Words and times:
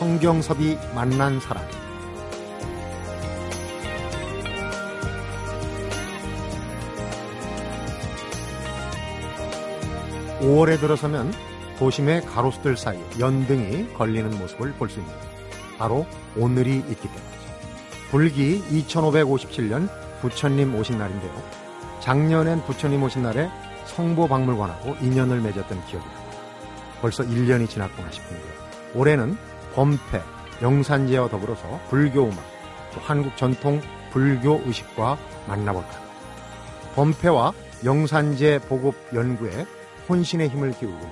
성경섭이 0.00 0.78
만난 0.94 1.38
사람. 1.40 1.62
5월에 10.40 10.80
들어서면 10.80 11.32
도심의 11.78 12.22
가로수들 12.22 12.76
사이 12.78 12.98
연등이 13.18 13.92
걸리는 13.94 14.38
모습을 14.38 14.72
볼 14.72 14.88
수 14.88 15.00
있는 15.00 15.12
바로 15.78 16.06
오늘이 16.36 16.76
있기 16.76 17.02
때문이죠. 17.02 17.40
불기 18.10 18.62
2557년 18.70 19.88
부처님 20.22 20.74
오신 20.74 20.98
날인데요. 20.98 21.32
작년엔 22.00 22.64
부처님 22.64 23.02
오신 23.02 23.22
날에 23.22 23.50
성보박물관하고 23.84 24.96
인연을 25.02 25.40
맺었던 25.42 25.84
기억이 25.86 26.06
납니다. 26.06 26.36
벌써 27.02 27.22
1년이 27.22 27.68
지났구나 27.68 28.10
싶은데요. 28.10 28.52
올해는 28.94 29.36
범패, 29.74 30.22
영산제와 30.62 31.28
더불어서 31.28 31.80
불교 31.88 32.24
음악, 32.24 32.38
또 32.92 33.00
한국 33.00 33.36
전통 33.36 33.80
불교 34.10 34.60
의식과 34.64 35.16
만나볼까. 35.46 35.88
범패와 36.94 37.52
영산제 37.84 38.60
보급 38.68 38.94
연구에 39.14 39.64
혼신의 40.08 40.48
힘을 40.48 40.72
기울이고 40.72 41.08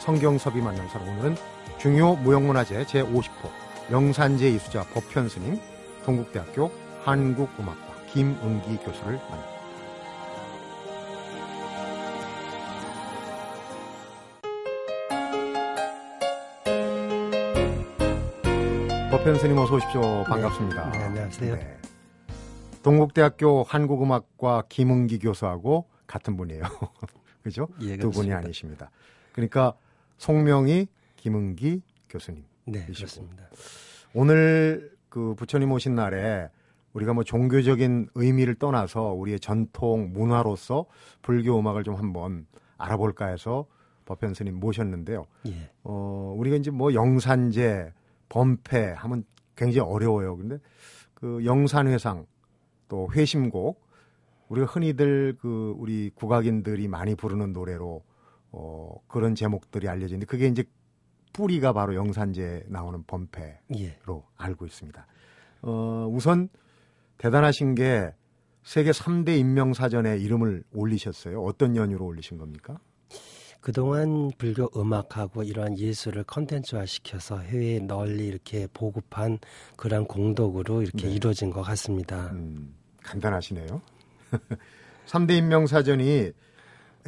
성경섭이 0.00 0.60
만난 0.60 0.88
사람 0.88 1.08
오늘은 1.08 1.36
중요 1.78 2.16
무형문화재 2.16 2.84
제50호 2.84 3.50
영산제 3.90 4.50
이수자 4.50 4.84
법현 4.92 5.28
스님 5.28 5.60
동국대학교 6.04 6.70
한국음악과 7.04 7.94
김은기 8.12 8.76
교수를 8.78 9.18
만납니다. 9.30 9.53
법현 19.14 19.38
스님 19.38 19.56
어서 19.58 19.76
오십시오. 19.76 20.24
반갑습니다. 20.24 20.90
네, 20.90 20.98
네 20.98 21.04
안녕하세요. 21.04 21.54
네. 21.54 21.78
동국대학교 22.82 23.62
한국음악과 23.62 24.64
김은기 24.68 25.20
교수하고 25.20 25.86
같은 26.08 26.36
분이에요. 26.36 26.62
그죠? 27.44 27.68
예, 27.82 27.96
두 27.96 28.10
분이 28.10 28.32
아니십니다. 28.32 28.90
그러니까 29.30 29.74
송명희, 30.18 30.88
김은기 31.14 31.82
교수님. 32.08 32.42
네, 32.64 32.86
그렇습니다. 32.86 33.44
오늘 34.14 34.90
그 35.08 35.36
부처님 35.36 35.70
오신 35.70 35.94
날에 35.94 36.48
우리가 36.92 37.12
뭐 37.12 37.22
종교적인 37.22 38.08
의미를 38.16 38.56
떠나서 38.56 39.12
우리의 39.12 39.38
전통 39.38 40.12
문화로서 40.12 40.86
불교 41.22 41.56
음악을 41.56 41.84
좀 41.84 41.94
한번 41.94 42.48
알아볼까 42.78 43.26
해서 43.26 43.66
법현 44.06 44.34
스님 44.34 44.58
모셨는데요. 44.58 45.26
예. 45.46 45.70
어, 45.84 46.34
우리가 46.36 46.56
이제 46.56 46.72
뭐 46.72 46.92
영산제, 46.92 47.92
범패 48.28 48.94
하면 48.96 49.24
굉장히 49.56 49.88
어려워요. 49.88 50.36
근데 50.36 50.58
그 51.14 51.44
영산회상 51.44 52.26
또 52.88 53.08
회심곡 53.12 53.82
우리가 54.48 54.66
흔히들 54.66 55.36
그 55.40 55.74
우리 55.78 56.10
국악인들이 56.14 56.88
많이 56.88 57.14
부르는 57.14 57.52
노래로 57.52 58.02
어 58.52 58.94
그런 59.08 59.34
제목들이 59.34 59.88
알려지는데 59.88 60.26
그게 60.26 60.46
이제 60.46 60.64
뿌리가 61.32 61.72
바로 61.72 61.94
영산제 61.94 62.66
나오는 62.68 63.02
범패로 63.06 63.58
예. 63.78 63.98
알고 64.36 64.66
있습니다. 64.66 65.06
어 65.62 66.08
우선 66.10 66.48
대단하신 67.18 67.74
게 67.74 68.12
세계 68.62 68.92
3대 68.92 69.38
인명사전에 69.38 70.18
이름을 70.18 70.64
올리셨어요. 70.72 71.42
어떤 71.42 71.76
연유로 71.76 72.04
올리신 72.04 72.38
겁니까? 72.38 72.78
그동안 73.64 74.30
불교 74.36 74.68
음악하고 74.76 75.42
이러한 75.42 75.78
예술을 75.78 76.24
컨텐츠화 76.24 76.84
시켜서 76.84 77.38
해외에 77.38 77.78
널리 77.78 78.26
이렇게 78.26 78.68
보급한 78.74 79.38
그런 79.74 80.04
공덕으로 80.04 80.82
이렇게 80.82 81.06
네. 81.08 81.14
이루어진 81.14 81.48
것 81.48 81.62
같습니다. 81.62 82.30
음, 82.32 82.74
간단하시네요. 83.02 83.80
3대 85.08 85.38
인명사전이 85.38 86.32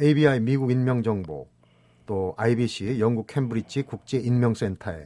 ABI 0.01 0.39
미국 0.39 0.71
인명정보, 0.71 1.47
또 2.07 2.33
IBC 2.37 2.99
영국 2.99 3.27
캠브리지 3.27 3.83
국제인명센터에 3.83 5.05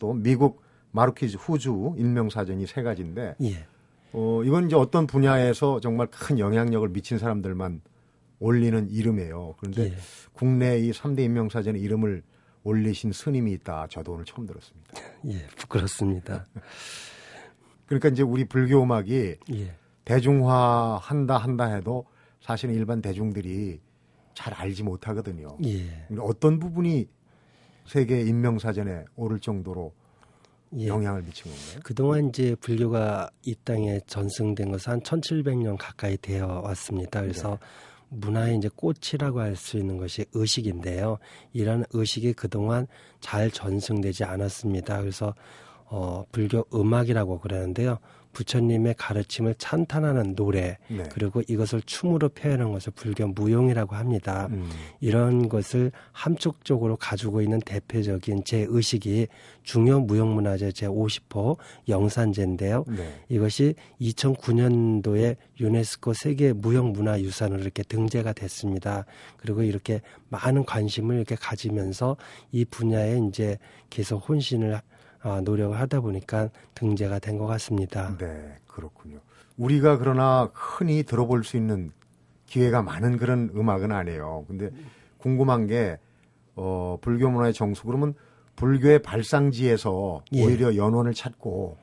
또 0.00 0.12
미국 0.14 0.62
마르키즈 0.90 1.36
후주 1.36 1.94
인명사전이 1.96 2.66
세 2.66 2.82
가지인데 2.82 3.36
예. 3.42 3.66
어, 4.12 4.42
이건 4.44 4.66
이제 4.66 4.74
어떤 4.74 5.06
분야에서 5.06 5.78
정말 5.78 6.08
큰 6.08 6.40
영향력을 6.40 6.88
미친 6.88 7.18
사람들만 7.18 7.82
올리는 8.42 8.90
이름이에요. 8.90 9.54
그런데 9.58 9.84
예. 9.84 9.96
국내 10.32 10.78
이 10.78 10.90
3대 10.90 11.20
인명사전에 11.20 11.78
이름을 11.78 12.22
올리신 12.64 13.12
스님이 13.12 13.52
있다. 13.52 13.86
저도 13.88 14.12
오늘 14.12 14.24
처음 14.24 14.46
들었습니다. 14.46 14.90
예, 15.26 15.46
부끄럽습니다. 15.56 16.46
그러니까 17.86 18.08
이제 18.08 18.22
우리 18.22 18.44
불교 18.44 18.82
음악이 18.82 19.36
예. 19.54 19.74
대중화 20.04 20.98
한다 21.00 21.38
한다 21.38 21.66
해도 21.66 22.04
사실은 22.40 22.74
일반 22.74 23.00
대중들이 23.00 23.80
잘 24.34 24.52
알지 24.54 24.82
못하거든요. 24.82 25.56
예. 25.64 26.06
어떤 26.18 26.58
부분이 26.58 27.08
세계 27.86 28.22
인명사전에 28.22 29.04
오를 29.14 29.38
정도로 29.38 29.92
예. 30.78 30.88
영향을 30.88 31.22
미친 31.22 31.44
건가요? 31.52 31.80
그동안 31.84 32.28
이제 32.28 32.56
불교가 32.56 33.30
이 33.44 33.54
땅에 33.64 34.00
전승된 34.06 34.72
것은 34.72 34.92
한 34.92 35.00
1700년 35.00 35.76
가까이 35.78 36.16
되어 36.16 36.62
왔습니다. 36.64 37.20
그래서 37.20 37.50
네. 37.50 37.66
문화의 38.12 38.56
이제 38.58 38.68
꽃이라고 38.74 39.40
할 39.40 39.56
수 39.56 39.78
있는 39.78 39.96
것이 39.96 40.24
의식인데요. 40.34 41.18
이런 41.52 41.84
의식이 41.92 42.34
그동안 42.34 42.86
잘 43.20 43.50
전승되지 43.50 44.24
않았습니다. 44.24 45.00
그래서 45.00 45.34
어, 45.86 46.24
불교 46.32 46.64
음악이라고 46.74 47.40
그러는데요. 47.40 47.98
부처님의 48.32 48.94
가르침을 48.98 49.54
찬탄하는 49.58 50.34
노래 50.34 50.78
네. 50.88 51.04
그리고 51.12 51.42
이것을 51.46 51.82
춤으로 51.82 52.30
표현한 52.30 52.72
것을 52.72 52.92
불교 52.94 53.26
무용이라고 53.28 53.94
합니다. 53.94 54.48
음. 54.50 54.68
이런 55.00 55.48
것을 55.48 55.92
함축적으로 56.12 56.96
가지고 56.96 57.42
있는 57.42 57.60
대표적인 57.60 58.44
제 58.44 58.66
의식이 58.68 59.28
중요 59.62 60.00
무형문화재 60.00 60.72
제 60.72 60.86
50호 60.86 61.56
영산제인데요. 61.88 62.84
네. 62.88 63.20
이것이 63.28 63.74
2009년도에 64.00 65.36
유네스코 65.60 66.14
세계 66.14 66.52
무형문화유산으로 66.52 67.60
이렇게 67.60 67.82
등재가 67.82 68.32
됐습니다. 68.32 69.04
그리고 69.36 69.62
이렇게 69.62 70.00
많은 70.28 70.64
관심을 70.64 71.16
이렇게 71.16 71.34
가지면서 71.34 72.16
이 72.50 72.64
분야에 72.64 73.20
이제 73.28 73.58
계속 73.90 74.28
혼신을 74.28 74.74
어, 74.74 74.80
노력을 75.44 75.78
하다 75.78 76.00
보니까 76.00 76.48
등재가 76.74 77.18
된 77.18 77.38
것 77.38 77.46
같습니다. 77.46 78.16
네, 78.18 78.56
그렇군요. 78.66 79.18
우리가 79.56 79.98
그러나 79.98 80.50
흔히 80.54 81.02
들어볼 81.02 81.44
수 81.44 81.56
있는 81.56 81.92
기회가 82.46 82.82
많은 82.82 83.16
그런 83.16 83.50
음악은 83.54 83.92
아니에요. 83.92 84.44
근데 84.48 84.70
궁금한 85.18 85.66
게 85.66 85.98
어, 86.54 86.98
불교 87.00 87.30
문화의 87.30 87.52
정수 87.52 87.84
그러면 87.84 88.14
불교의 88.56 89.02
발상지에서 89.02 90.22
예. 90.32 90.44
오히려 90.44 90.76
연원을 90.76 91.14
찾고 91.14 91.76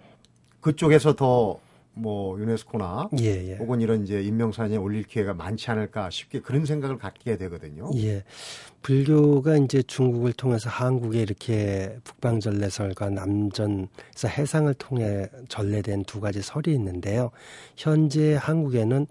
그쪽에서 0.61 1.15
더 1.15 1.59
뭐 1.99 2.39
유네스코나 2.39 3.09
예, 3.19 3.51
예. 3.51 3.55
혹은 3.57 3.81
이런 3.81 4.03
이제 4.03 4.21
인명사전에 4.21 4.77
올릴 4.77 5.03
기회가 5.03 5.33
많지 5.33 5.69
않을까 5.71 6.09
쉽게 6.09 6.41
그런 6.41 6.65
생각을 6.65 6.97
갖게 6.97 7.37
되거든요. 7.37 7.89
예. 7.95 8.23
불교가 8.81 9.57
이제 9.57 9.81
중국을 9.83 10.33
통해서 10.33 10.69
한국에 10.69 11.21
이렇게 11.21 11.97
북방전래설과 12.03 13.09
남전에서 13.09 14.27
해상을 14.27 14.73
통해 14.75 15.27
전래된 15.49 16.05
두 16.05 16.21
가지 16.21 16.41
설이 16.41 16.73
있는데요. 16.73 17.31
현재 17.75 18.35
한국에는 18.35 19.05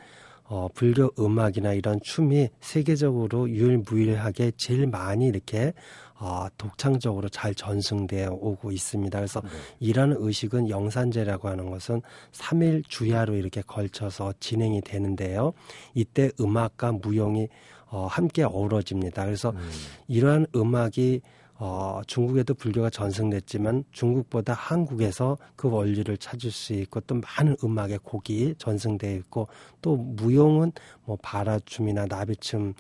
어, 0.51 0.67
불교 0.73 1.11
음악이나 1.19 1.75
이런 1.75 2.01
춤이 2.03 2.49
세계적으로 2.61 3.51
유일무이하게 3.51 4.53
제일 4.57 4.87
많이 4.87 5.27
이렇게 5.27 5.75
어, 6.21 6.47
독창적으로 6.57 7.29
잘 7.29 7.55
전승되어 7.55 8.31
오고 8.33 8.73
있습니다. 8.73 9.19
그래서 9.19 9.41
네. 9.41 9.49
이러한 9.81 10.17
의식은 10.19 10.69
영산제라고 10.69 11.49
하는 11.49 11.71
것은 11.71 12.03
3일 12.33 12.83
주야로 12.89 13.37
이렇게 13.37 13.63
걸쳐서 13.63 14.35
진행이 14.41 14.81
되는데요. 14.81 15.53
이때 15.95 16.31
음악과 16.41 16.93
무용이 16.93 17.49
어, 17.91 18.07
함께 18.07 18.43
어우러집니다. 18.43 19.25
그래서 19.25 19.51
음. 19.51 19.71
이러한 20.09 20.47
음악이 20.55 21.23
어, 21.61 22.01
중국에도 22.07 22.55
불교가 22.55 22.89
전승됐지만 22.89 23.85
중국보다 23.91 24.53
한국에서 24.53 25.37
그 25.57 25.69
원리를 25.69 26.17
찾을 26.19 26.53
수 26.53 26.73
있고 26.75 27.01
또 27.01 27.17
많은 27.17 27.57
음악의 27.65 27.99
곡이 28.05 28.55
전승되어 28.59 29.13
있고 29.17 29.49
또 29.83 29.97
무용은 29.97 30.73
뭐 31.05 31.19
바라춤이나 31.21 32.07
나비춤 32.07 32.75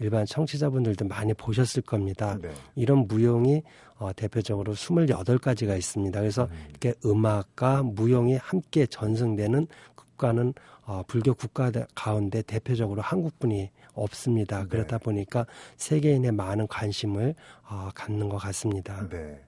일반 0.00 0.26
청취자분들도 0.26 1.06
많이 1.06 1.34
보셨을 1.34 1.82
겁니다. 1.82 2.38
네. 2.40 2.50
이런 2.74 3.06
무용이 3.06 3.62
어, 3.96 4.12
대표적으로 4.12 4.74
28가지가 4.74 5.76
있습니다. 5.76 6.20
그래서 6.20 6.44
음. 6.44 6.66
이렇게 6.70 6.94
음악과 7.04 7.82
무용이 7.82 8.36
함께 8.36 8.86
전승되는 8.86 9.66
국가는 9.94 10.54
어, 10.84 11.02
불교 11.06 11.34
국가 11.34 11.70
가운데 11.94 12.42
대표적으로 12.42 13.02
한국분이 13.02 13.70
없습니다. 13.94 14.62
네. 14.62 14.68
그러다 14.68 14.98
보니까 14.98 15.46
세계인의 15.76 16.32
많은 16.32 16.66
관심을 16.68 17.34
어, 17.68 17.90
갖는 17.94 18.28
것 18.28 18.38
같습니다. 18.38 19.08
네. 19.08 19.40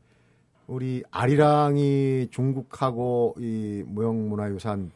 우리 0.67 1.03
아리랑이 1.11 2.29
중국하고 2.31 3.35
이 3.39 3.83
무형문화유산 3.87 4.93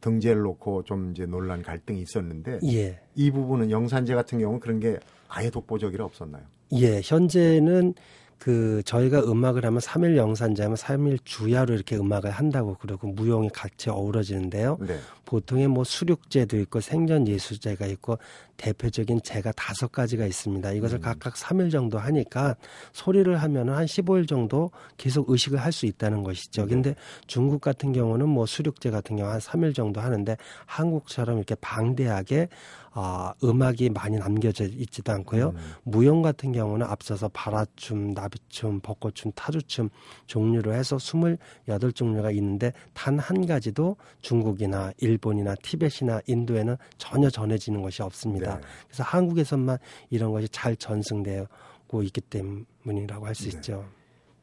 등재를 0.00 0.42
놓고 0.42 0.84
좀 0.84 1.12
이제 1.12 1.26
논란 1.26 1.62
갈등이 1.62 2.00
있었는데 2.02 2.60
예. 2.64 3.00
이 3.14 3.30
부분은 3.30 3.70
영산제 3.70 4.14
같은 4.14 4.38
경우는 4.38 4.60
그런 4.60 4.80
게 4.80 4.98
아예 5.28 5.50
독보적이라 5.50 6.04
없었나요? 6.04 6.42
예, 6.72 7.00
현재는 7.02 7.94
그 8.38 8.82
저희가 8.86 9.20
음악을 9.20 9.66
하면 9.66 9.80
3일 9.80 10.16
영산제 10.16 10.62
하면 10.62 10.76
3일 10.76 11.18
주야로 11.24 11.74
이렇게 11.74 11.96
음악을 11.96 12.30
한다고 12.30 12.74
그러고 12.80 13.08
무용이 13.08 13.50
같이 13.50 13.90
어우러지는데요. 13.90 14.78
네. 14.80 14.98
보통의 15.30 15.68
뭐 15.68 15.84
수륙제도 15.84 16.58
있고 16.58 16.80
생전예술제가 16.80 17.86
있고 17.86 18.18
대표적인 18.56 19.22
제가 19.22 19.52
다섯 19.52 19.90
가지가 19.92 20.26
있습니다. 20.26 20.72
이것을 20.72 20.98
음. 20.98 21.00
각각 21.00 21.34
3일 21.34 21.70
정도 21.70 21.98
하니까 21.98 22.56
소리를 22.92 23.40
하면은 23.40 23.74
한 23.74 23.86
15일 23.86 24.28
정도 24.28 24.70
계속 24.96 25.30
의식을 25.30 25.58
할 25.58 25.70
수 25.70 25.86
있다는 25.86 26.24
것이죠. 26.24 26.62
네. 26.62 26.68
근데 26.74 26.94
중국 27.28 27.60
같은 27.60 27.92
경우는 27.92 28.28
뭐 28.28 28.44
수륙제 28.44 28.90
같은 28.90 29.14
경우 29.14 29.30
한 29.30 29.38
3일 29.38 29.72
정도 29.72 30.00
하는데 30.00 30.36
한국처럼 30.66 31.36
이렇게 31.36 31.54
방대하게 31.54 32.48
아, 32.92 33.32
음악이 33.44 33.90
많이 33.90 34.18
남겨져 34.18 34.64
있지도 34.64 35.12
않고요. 35.12 35.50
음. 35.50 35.74
무용 35.84 36.22
같은 36.22 36.50
경우는 36.50 36.84
앞서서 36.84 37.28
바라춤, 37.28 38.14
나비춤, 38.14 38.80
벚꽃춤, 38.80 39.30
타주춤 39.36 39.90
종류로 40.26 40.74
해서 40.74 40.96
28종류가 40.96 42.34
있는데 42.34 42.72
단 42.92 43.20
한 43.20 43.46
가지도 43.46 43.96
중국이나 44.22 44.92
일본 44.98 45.19
이나 45.38 45.54
티벳이나 45.62 46.20
인도에는 46.26 46.76
전혀 46.98 47.30
전해지는 47.30 47.82
것이 47.82 48.02
없습니다. 48.02 48.56
네. 48.56 48.60
그래서 48.86 49.02
한국에서만 49.02 49.78
이런 50.10 50.32
것이 50.32 50.48
잘 50.48 50.76
전승되고 50.76 52.02
있기 52.04 52.20
때문이라고 52.22 53.26
할수 53.26 53.50
네. 53.50 53.56
있죠. 53.56 53.86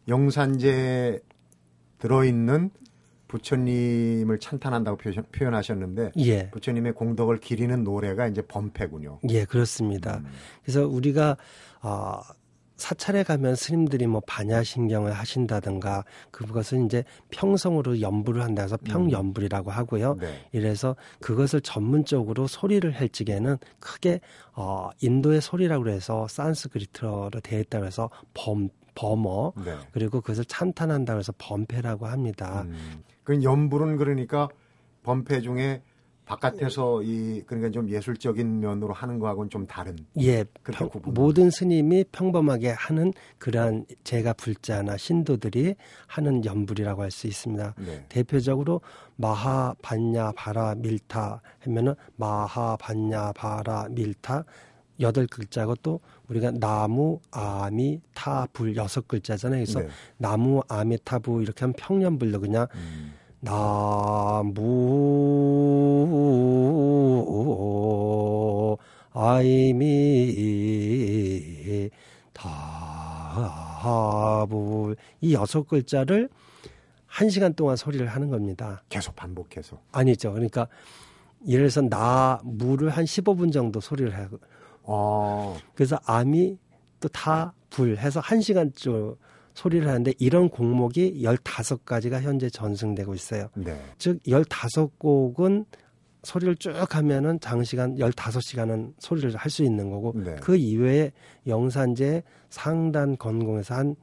영산제에 0.07 1.19
들어있는 1.99 2.69
부처님을 3.27 4.39
찬탄한다고 4.39 4.97
표현, 4.97 5.25
표현 5.31 5.53
하셨는데 5.53 6.11
예. 6.17 6.49
부처님의 6.51 6.93
공덕을 6.93 7.39
기리는 7.39 7.83
노래가 7.83 8.27
이제 8.27 8.41
범패군요. 8.41 9.19
예, 9.29 9.43
그렇습니다. 9.45 10.17
음. 10.17 10.27
그래서 10.63 10.87
우리가 10.87 11.35
아 11.81 12.21
사찰에 12.77 13.23
가면 13.23 13.55
스님들이 13.55 14.07
뭐 14.07 14.21
반야신경을 14.25 15.11
하신다든가 15.11 16.05
그것은 16.31 16.85
이제 16.85 17.03
평성으로 17.31 18.01
연부를 18.01 18.43
한다 18.43 18.61
해서 18.61 18.77
평연불이라고 18.77 19.71
하고요. 19.71 20.15
네. 20.19 20.47
이래서 20.51 20.95
그것을 21.19 21.61
전문적으로 21.61 22.47
소리를 22.47 22.89
할 22.91 23.09
적에는 23.09 23.57
크게 23.79 24.21
어 24.53 24.89
인도의 25.01 25.41
소리라고 25.41 25.89
해서 25.89 26.27
산스크리트로 26.29 27.31
되어 27.43 27.59
있다고 27.59 27.85
해서 27.85 28.09
범 28.33 28.69
범어 28.95 29.53
네. 29.63 29.75
그리고 29.91 30.21
그것을 30.21 30.45
찬탄한다고 30.45 31.19
해서 31.19 31.33
범패라고 31.37 32.07
합니다. 32.07 32.63
음. 32.63 33.03
그 33.23 33.43
연불은 33.43 33.97
그러니까 33.97 34.49
범패 35.03 35.41
중에 35.41 35.81
바깥에서 36.27 37.01
이 37.03 37.41
그러니까 37.47 37.71
좀 37.71 37.89
예술적인 37.89 38.59
면으로 38.59 38.93
하는 38.93 39.17
거하고는 39.17 39.49
좀 39.49 39.65
다른. 39.65 39.95
예, 40.19 40.43
평-. 40.63 40.89
모든 41.05 41.49
스님이 41.49 42.03
평범하게 42.11 42.71
하는 42.71 43.13
그러한 43.39 43.85
제가 44.03 44.33
불자나 44.33 44.97
신도들이 44.97 45.75
하는 46.05 46.43
연불이라고 46.45 47.01
할 47.01 47.07
수 47.11 47.25
있습니다. 47.27 47.73
네. 47.79 48.05
대표적으로 48.09 48.81
마하 49.15 49.73
반야 49.81 50.31
바라 50.33 50.75
밀타 50.75 51.41
하면은 51.59 51.95
마하 52.17 52.75
반야 52.75 53.31
바라 53.31 53.87
밀타 53.89 54.43
여덟 54.99 55.25
글자고 55.27 55.75
또 55.77 55.99
우리가 56.27 56.51
나무 56.51 57.19
아미 57.31 58.01
타불 58.13 58.75
여섯 58.75 59.07
글자잖아요. 59.07 59.63
그래서 59.63 59.79
네. 59.79 59.87
나무 60.17 60.61
아미 60.67 60.97
타부 61.03 61.41
이렇게 61.41 61.61
하면 61.61 61.73
평연불로 61.77 62.39
그냥 62.41 62.67
음. 62.75 63.13
나무 67.87 68.77
아이미 69.13 69.89
다불 73.81 74.95
이 75.21 75.33
여섯 75.33 75.67
글자를 75.67 76.29
한 77.05 77.29
시간 77.29 77.53
동안 77.53 77.75
소리를 77.75 78.05
하는 78.07 78.29
겁니다. 78.29 78.83
계속 78.89 79.15
반복해서. 79.15 79.79
아니죠. 79.91 80.33
그러니까 80.33 80.67
예를 81.47 81.69
들어서 81.69 81.81
나 81.81 82.39
무를 82.43 82.89
한 82.89 83.05
15분 83.05 83.51
정도 83.51 83.79
소리를 83.79 84.15
하고 84.15 84.39
어. 84.83 85.57
그래서 85.73 85.99
암이 86.05 86.57
또 86.99 87.09
다 87.09 87.53
불 87.69 87.97
해서 87.97 88.19
한 88.19 88.41
시간 88.41 88.71
쯤 88.73 89.15
소리를 89.57 89.87
하는데 89.87 90.13
이런 90.19 90.49
곡목이 90.49 91.23
15가지가 91.23 92.21
현재 92.21 92.47
전승되고 92.47 93.15
있어요. 93.15 93.49
네. 93.55 93.75
즉 93.97 94.21
15곡은 94.27 95.65
소리를 96.21 96.55
쭉 96.57 96.73
하면은 96.95 97.39
장시간 97.39 97.95
15시간은 97.95 98.93
소리를 98.99 99.35
할 99.35 99.49
수 99.49 99.63
있는 99.63 99.89
거고 99.89 100.13
네. 100.15 100.35
그 100.35 100.55
이외에 100.55 101.11
영산제 101.47 102.21
상단 102.51 103.17
건공에서 103.17 103.73
한 103.73 103.95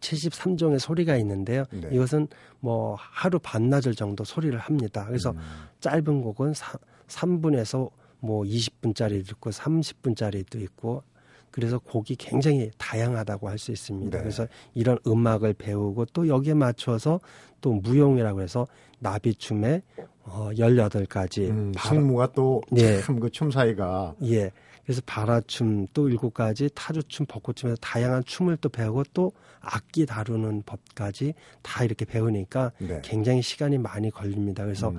73종의 0.00 0.80
소리가 0.80 1.16
있는데요. 1.18 1.64
네. 1.70 1.88
이것은 1.92 2.26
뭐 2.58 2.96
하루 2.98 3.38
반나절 3.38 3.94
정도 3.94 4.24
소리를 4.24 4.58
합니다. 4.58 5.04
그래서 5.06 5.30
음. 5.30 5.38
짧은 5.78 6.22
곡은 6.22 6.54
사, 6.54 6.76
3분에서 7.06 7.88
뭐 8.18 8.42
20분짜리도 8.42 9.30
있고 9.30 9.50
30분짜리도 9.50 10.60
있고 10.60 11.04
그래서 11.52 11.78
곡이 11.78 12.16
굉장히 12.16 12.70
다양하다고 12.78 13.48
할 13.48 13.58
수 13.58 13.70
있습니다. 13.70 14.18
네. 14.18 14.22
그래서 14.22 14.46
이런 14.74 14.98
음악을 15.06 15.52
배우고 15.54 16.06
또 16.06 16.26
여기에 16.26 16.54
맞춰서 16.54 17.20
또 17.60 17.74
무용이라고 17.74 18.40
해서 18.42 18.66
나비춤에 18.98 19.82
어 20.24 20.50
18가지 20.54 21.50
음, 21.50 21.72
승무가 21.78 22.32
또 22.32 22.60
네. 22.70 23.00
참그춤 23.00 23.50
사이가 23.52 24.16
예. 24.24 24.50
그래서 24.84 25.00
바라춤 25.06 25.86
또 25.94 26.08
일곱 26.08 26.34
가지 26.34 26.68
타주춤, 26.74 27.26
벚꽃춤에서 27.26 27.76
다양한 27.80 28.24
춤을 28.24 28.56
또 28.56 28.68
배우고 28.68 29.04
또 29.14 29.32
악기 29.60 30.06
다루는 30.06 30.64
법까지 30.66 31.34
다 31.62 31.84
이렇게 31.84 32.04
배우니까 32.04 32.72
네. 32.78 33.00
굉장히 33.04 33.42
시간이 33.42 33.78
많이 33.78 34.10
걸립니다. 34.10 34.64
그래서 34.64 34.88
음, 34.88 34.98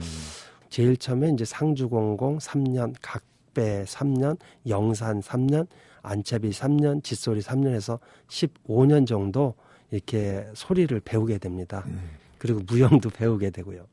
제일 0.69 0.95
처음에 0.95 1.29
이제 1.31 1.43
상주공공 1.43 2.37
3년, 2.37 2.95
각배 3.01 3.83
3년, 3.83 4.37
영산 4.69 5.19
3년, 5.19 5.67
안채비 6.03 6.51
3년, 6.51 7.03
짓소리 7.03 7.41
3년 7.41 7.73
해서 7.73 7.99
15년 8.27 9.07
정도 9.07 9.55
이렇게 9.89 10.45
소리를 10.53 10.99
배우게 10.99 11.37
됩니다. 11.39 11.83
음. 11.87 12.11
그리고 12.37 12.61
무용도 12.67 13.09
배우게 13.11 13.49
되고요. 13.49 13.87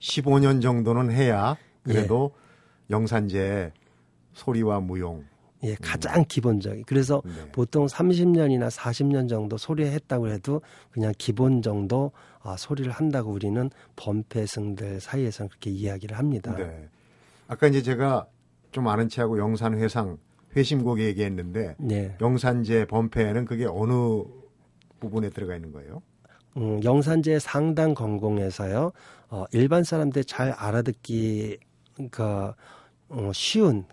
15년 0.00 0.60
정도는 0.60 1.10
해야 1.12 1.56
그래도 1.82 2.32
예. 2.34 2.94
영산제 2.94 3.72
소리와 4.34 4.80
무용. 4.80 5.24
예, 5.64 5.76
가장 5.76 6.24
기본적인. 6.24 6.84
그래서 6.86 7.22
네. 7.24 7.52
보통 7.52 7.86
30년이나 7.86 8.68
40년 8.68 9.28
정도 9.28 9.56
소리 9.56 9.86
했다고 9.86 10.28
해도 10.28 10.60
그냥 10.90 11.12
기본 11.16 11.62
정도 11.62 12.10
아, 12.40 12.56
소리를 12.56 12.90
한다고 12.90 13.30
우리는 13.30 13.70
범패승들 13.94 15.00
사이에서는 15.00 15.48
그렇게 15.50 15.70
이야기를 15.70 16.18
합니다. 16.18 16.56
네. 16.56 16.88
아까 17.46 17.68
이제 17.68 17.80
제가 17.80 18.26
좀 18.72 18.88
아는 18.88 19.08
체하고 19.08 19.38
영산 19.38 19.78
회상 19.78 20.18
회심곡 20.54 21.00
얘기했는데 21.00 21.76
네. 21.78 22.16
영산제 22.20 22.86
범패는 22.86 23.44
그게 23.44 23.66
어느 23.66 23.92
부분에 25.00 25.30
들어가 25.30 25.56
있는 25.56 25.72
거예요? 25.72 26.02
음, 26.56 26.82
영산제 26.84 27.38
상당 27.38 27.94
건공에서요. 27.94 28.92
어, 29.30 29.44
일반 29.52 29.84
사람들 29.84 30.24
잘 30.24 30.50
알아듣기 30.50 31.58
그 32.10 32.52
어, 33.08 33.30
쉬운 33.32 33.84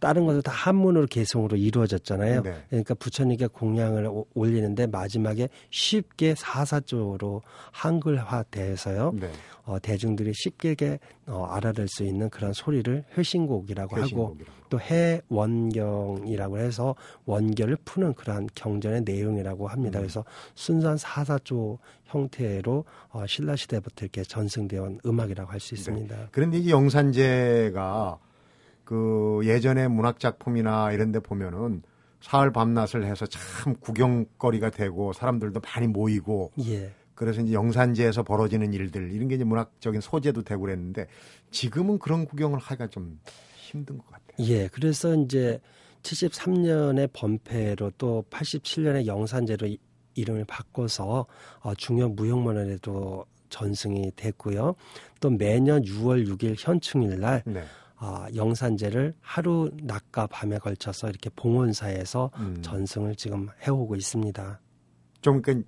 다른 0.00 0.26
것은 0.26 0.42
다 0.42 0.52
한문으로 0.52 1.06
개성으로 1.06 1.56
이루어졌잖아요. 1.56 2.42
네. 2.42 2.54
그러니까 2.68 2.94
부처님께 2.94 3.48
공양을 3.48 4.06
오- 4.06 4.26
올리는데 4.34 4.86
마지막에 4.86 5.48
쉽게 5.70 6.34
사사조로 6.36 7.42
한글화돼서요. 7.72 9.12
네. 9.18 9.30
어, 9.64 9.78
대중들이 9.80 10.32
쉽게 10.34 10.98
어, 11.26 11.44
알아들 11.50 11.88
수 11.88 12.04
있는 12.04 12.30
그런 12.30 12.52
소리를 12.52 13.04
회신곡이라고 13.16 13.96
하고 13.96 14.04
회심곡이라고. 14.04 14.56
또 14.68 14.80
해원경이라고 14.80 16.58
해서 16.58 16.94
원결을 17.24 17.76
푸는 17.84 18.14
그러한 18.14 18.48
경전의 18.54 19.02
내용이라고 19.04 19.68
합니다. 19.68 19.98
음. 19.98 20.02
그래서 20.02 20.24
순수한 20.54 20.96
사사조 20.96 21.78
형태로 22.04 22.84
어, 23.10 23.26
신라 23.26 23.56
시대부터 23.56 24.04
이렇게 24.04 24.22
전승되어 24.22 24.82
온 24.82 25.00
음악이라고 25.04 25.50
할수 25.50 25.74
네. 25.74 25.80
있습니다. 25.80 26.28
그런데 26.30 26.58
이 26.58 26.70
영산제가 26.70 28.18
그 28.86 29.40
예전의 29.42 29.88
문학 29.90 30.20
작품이나 30.20 30.92
이런 30.92 31.10
데 31.12 31.18
보면은 31.18 31.82
사흘 32.20 32.52
밤낮을 32.52 33.04
해서 33.04 33.26
참 33.26 33.74
구경거리가 33.80 34.70
되고 34.70 35.12
사람들도 35.12 35.60
많이 35.60 35.88
모이고 35.88 36.52
예. 36.66 36.92
그래서 37.16 37.40
이제 37.40 37.52
영산제에서 37.52 38.22
벌어지는 38.22 38.72
일들 38.72 39.10
이런 39.12 39.26
게 39.28 39.34
이제 39.34 39.44
문학적인 39.44 40.00
소재도 40.00 40.42
되고 40.42 40.62
그랬는데 40.62 41.08
지금은 41.50 41.98
그런 41.98 42.26
구경을 42.26 42.58
하기가 42.60 42.86
좀 42.88 43.18
힘든 43.56 43.98
것 43.98 44.06
같아요. 44.06 44.46
예. 44.48 44.68
그래서 44.68 45.14
이제 45.16 45.60
73년에 46.02 47.10
범패로 47.12 47.90
또 47.98 48.24
87년에 48.30 49.06
영산제로 49.06 49.66
이- 49.66 49.78
이름을 50.14 50.44
바꿔서 50.44 51.26
어, 51.60 51.74
중요 51.74 52.08
무형문화에도 52.10 53.24
전승이 53.48 54.12
됐고요. 54.14 54.76
또 55.20 55.30
매년 55.30 55.82
6월 55.82 56.26
6일 56.28 56.54
현충일 56.56 57.18
날 57.20 57.42
네. 57.46 57.64
어, 57.98 58.26
영산제를 58.34 59.14
하루 59.20 59.70
낮과 59.82 60.26
밤에 60.26 60.58
걸쳐서 60.58 61.08
이렇게 61.08 61.30
봉원사에서 61.34 62.30
음. 62.36 62.58
전승을 62.62 63.16
지금 63.16 63.48
해오고 63.66 63.96
있습니다. 63.96 64.60
좀 65.22 65.42
그 65.42 65.64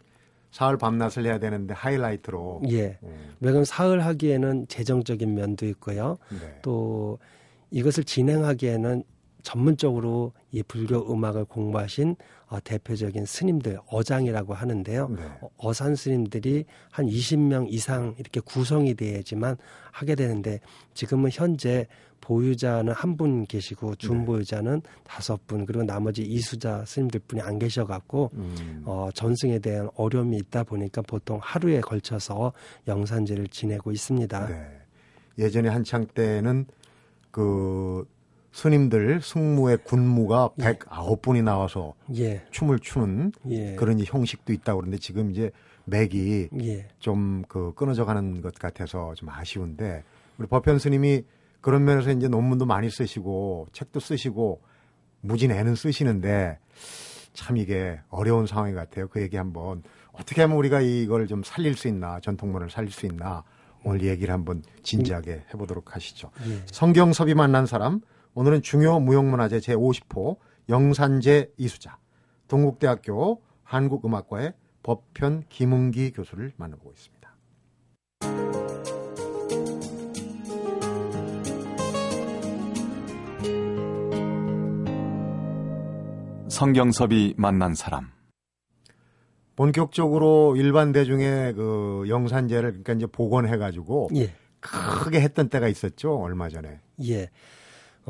사흘 0.50 0.78
밤낮을 0.78 1.26
해야 1.26 1.38
되는데 1.38 1.75
하이라이트로. 1.75 2.62
예. 2.70 2.99
음. 3.02 3.35
왜냐하면 3.40 3.64
사흘 3.64 4.00
하기에는 4.00 4.68
재정적인 4.68 5.35
면도 5.35 5.66
있고요. 5.66 6.16
네. 6.30 6.58
또 6.62 7.18
이것을 7.70 8.04
진행하기에는 8.04 9.04
전문적으로 9.42 10.33
이 10.52 10.62
불교 10.62 11.12
음악을 11.12 11.45
공부하신 11.47 12.16
어, 12.49 12.59
대표적인 12.61 13.26
스님들 13.26 13.78
어장이라고 13.90 14.54
하는데요. 14.54 15.09
네. 15.09 15.23
어, 15.40 15.50
어산 15.59 15.95
스님들이 15.95 16.64
한 16.90 17.07
20명 17.07 17.66
이상 17.68 18.14
이렇게 18.18 18.40
구성이 18.40 18.95
돼야지만 18.95 19.57
하게 19.92 20.14
되는데 20.14 20.61
지금은 20.95 21.30
현재 21.33 21.87
보유자는 22.21 22.92
한 22.92 23.16
분 23.16 23.47
계시고 23.47 23.97
준보유자는 23.97 24.80
네. 24.80 24.90
다섯 25.04 25.47
분 25.47 25.66
그리고 25.66 25.83
나머지 25.85 26.23
이수자 26.23 26.85
스님들 26.85 27.21
분이 27.26 27.40
안 27.42 27.59
계셔갖고 27.59 28.30
음. 28.35 28.83
어, 28.85 29.09
전승에 29.14 29.59
대한 29.59 29.88
어려움이 29.97 30.37
있다 30.37 30.62
보니까 30.64 31.02
보통 31.02 31.38
하루에 31.42 31.80
걸쳐서 31.80 32.52
영산제를 32.87 33.49
지내고 33.49 33.92
있습니다. 33.92 34.47
네. 34.47 34.80
예전에 35.38 35.68
한창 35.68 36.07
때는 36.07 36.66
그 37.30 38.07
스님들 38.52 39.20
승무의 39.22 39.78
군무가 39.84 40.50
예. 40.60 40.74
109분이 40.74 41.42
나와서 41.42 41.94
예. 42.16 42.42
춤을 42.50 42.78
추는 42.80 43.32
예. 43.50 43.74
그런 43.76 44.00
형식도 44.04 44.52
있다고 44.52 44.80
그러는데 44.80 44.98
지금 44.98 45.30
이제 45.30 45.50
맥이 45.84 46.48
예. 46.62 46.88
좀그 46.98 47.74
끊어져 47.74 48.04
가는 48.04 48.40
것 48.40 48.54
같아서 48.54 49.14
좀 49.14 49.28
아쉬운데 49.28 50.02
우리 50.38 50.46
법현 50.46 50.78
스님이 50.78 51.24
그런 51.60 51.84
면에서 51.84 52.10
이제 52.10 52.28
논문도 52.28 52.66
많이 52.66 52.90
쓰시고 52.90 53.68
책도 53.72 54.00
쓰시고 54.00 54.60
무진 55.20 55.50
애는 55.50 55.74
쓰시는데 55.74 56.58
참 57.32 57.56
이게 57.56 58.00
어려운 58.08 58.46
상황이 58.46 58.74
같아요. 58.74 59.08
그 59.08 59.20
얘기 59.20 59.36
한번 59.36 59.82
어떻게 60.12 60.42
하면 60.42 60.56
우리가 60.56 60.80
이걸 60.80 61.26
좀 61.26 61.42
살릴 61.42 61.74
수 61.74 61.88
있나 61.88 62.20
전통문을 62.20 62.70
살릴 62.70 62.90
수 62.90 63.06
있나 63.06 63.44
오늘 63.84 64.02
얘기를 64.02 64.32
한번 64.32 64.62
진지하게 64.82 65.44
해보도록 65.54 65.94
하시죠. 65.94 66.30
예. 66.48 66.62
성경섭이 66.66 67.34
만난 67.34 67.66
사람 67.66 68.00
오늘은 68.38 68.62
중요 68.62 69.00
무형문화재 69.00 69.59
제50호 69.59 70.37
영산제 70.68 71.54
이수자 71.57 71.99
동국대학교 72.47 73.42
한국음악과의 73.64 74.52
법현 74.85 75.42
김은기 75.49 76.12
교수를 76.12 76.52
만나보고 76.57 76.92
있습니다. 76.92 77.18
성경섭이 86.49 87.35
만난 87.37 87.75
사람 87.75 88.12
본격적으로 89.57 90.54
일반 90.54 90.92
대중의 90.92 91.54
그 91.54 92.04
영산제를 92.07 92.71
그러니까 92.71 92.92
이제 92.92 93.07
복원해 93.07 93.57
가지고 93.57 94.11
예. 94.14 94.33
크게 94.61 95.21
했던 95.21 95.49
때가 95.49 95.66
있었죠 95.66 96.21
얼마 96.21 96.49
전에. 96.49 96.78
예. 97.04 97.30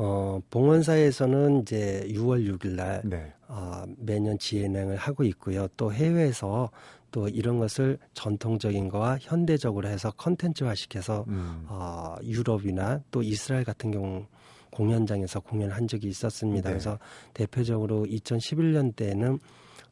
어, 0.01 0.39
봉원사에서는 0.49 1.63
이제 1.63 2.05
6월 2.07 2.47
6일 2.47 2.69
날 2.69 3.01
네. 3.03 3.33
어, 3.49 3.83
매년 3.97 4.39
진행을 4.39 4.95
하고 4.95 5.25
있고요. 5.25 5.67
또 5.75 5.91
해외에서 5.91 6.69
또 7.11 7.27
이런 7.27 7.59
것을 7.59 7.97
전통적인 8.13 8.87
거와 8.87 9.17
현대적으로 9.19 9.89
해서 9.89 10.09
컨텐츠화 10.11 10.73
시켜서 10.75 11.25
음. 11.27 11.65
어, 11.67 12.15
유럽이나 12.23 13.01
또 13.11 13.21
이스라엘 13.21 13.65
같은 13.65 13.91
경우 13.91 14.25
공연장에서 14.71 15.41
공연을 15.41 15.75
한 15.75 15.85
적이 15.85 16.07
있었습니다. 16.07 16.69
네. 16.69 16.73
그래서 16.73 16.97
대표적으로 17.33 18.05
2011년 18.05 18.95
때는 18.95 19.37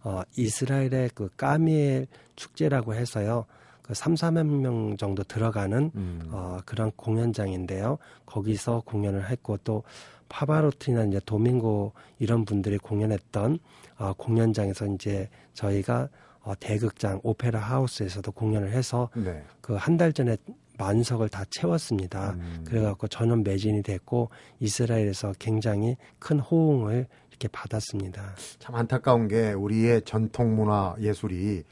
어, 0.05 0.21
이스라엘의 0.37 1.09
그 1.15 1.27
까미엘 1.35 2.07
축제라고 2.37 2.95
해서요. 2.95 3.45
그 3.87 3.93
3, 3.93 4.15
4명 4.15 4.97
정도 4.97 5.23
들어가는 5.23 5.91
음. 5.95 6.29
어, 6.31 6.57
그런 6.65 6.91
공연장인데요. 6.95 7.97
거기서 8.25 8.83
공연을 8.85 9.29
했고 9.29 9.57
또 9.63 9.83
파바로티나 10.29 11.05
이제 11.05 11.21
도밍고 11.25 11.93
이런 12.19 12.43
분들이 12.43 12.77
공연했던 12.77 13.59
어, 13.97 14.13
공연장에서 14.13 14.87
이제 14.87 15.29
저희가 15.53 16.09
어, 16.41 16.53
대극장 16.59 17.21
오페라 17.23 17.59
하우스에서도 17.59 18.29
공연을 18.31 18.71
해서 18.71 19.09
네. 19.15 19.41
그한 19.61 19.95
달 19.97 20.11
전에 20.11 20.35
만석을 20.77 21.29
다 21.29 21.43
채웠습니다. 21.49 22.31
음. 22.33 22.63
그래갖고 22.67 23.07
저는 23.07 23.43
매진이 23.43 23.83
됐고 23.83 24.29
이스라엘에서 24.59 25.33
굉장히 25.39 25.95
큰 26.19 26.39
호응을 26.39 27.07
이렇게 27.29 27.47
받았습니다. 27.47 28.35
참 28.59 28.75
안타까운 28.75 29.27
게 29.27 29.53
우리의 29.53 30.01
전통 30.03 30.55
문화 30.55 30.95
예술이 30.99 31.63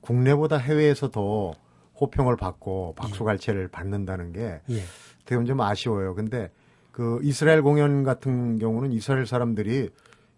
국내보다 0.00 0.56
해외에서 0.56 1.10
더 1.10 1.52
호평을 2.00 2.36
받고 2.36 2.94
박수갈채를 2.96 3.64
예. 3.64 3.66
받는다는 3.68 4.32
게 4.32 4.60
예. 4.70 4.82
되게 5.24 5.44
좀 5.44 5.60
아쉬워요. 5.60 6.14
근데 6.14 6.50
그 6.90 7.18
이스라엘 7.22 7.62
공연 7.62 8.04
같은 8.04 8.58
경우는 8.58 8.92
이스라엘 8.92 9.26
사람들이 9.26 9.90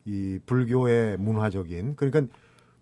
이 0.05 0.39
불교의 0.47 1.17
문화적인 1.19 1.97
그러니까 1.97 2.33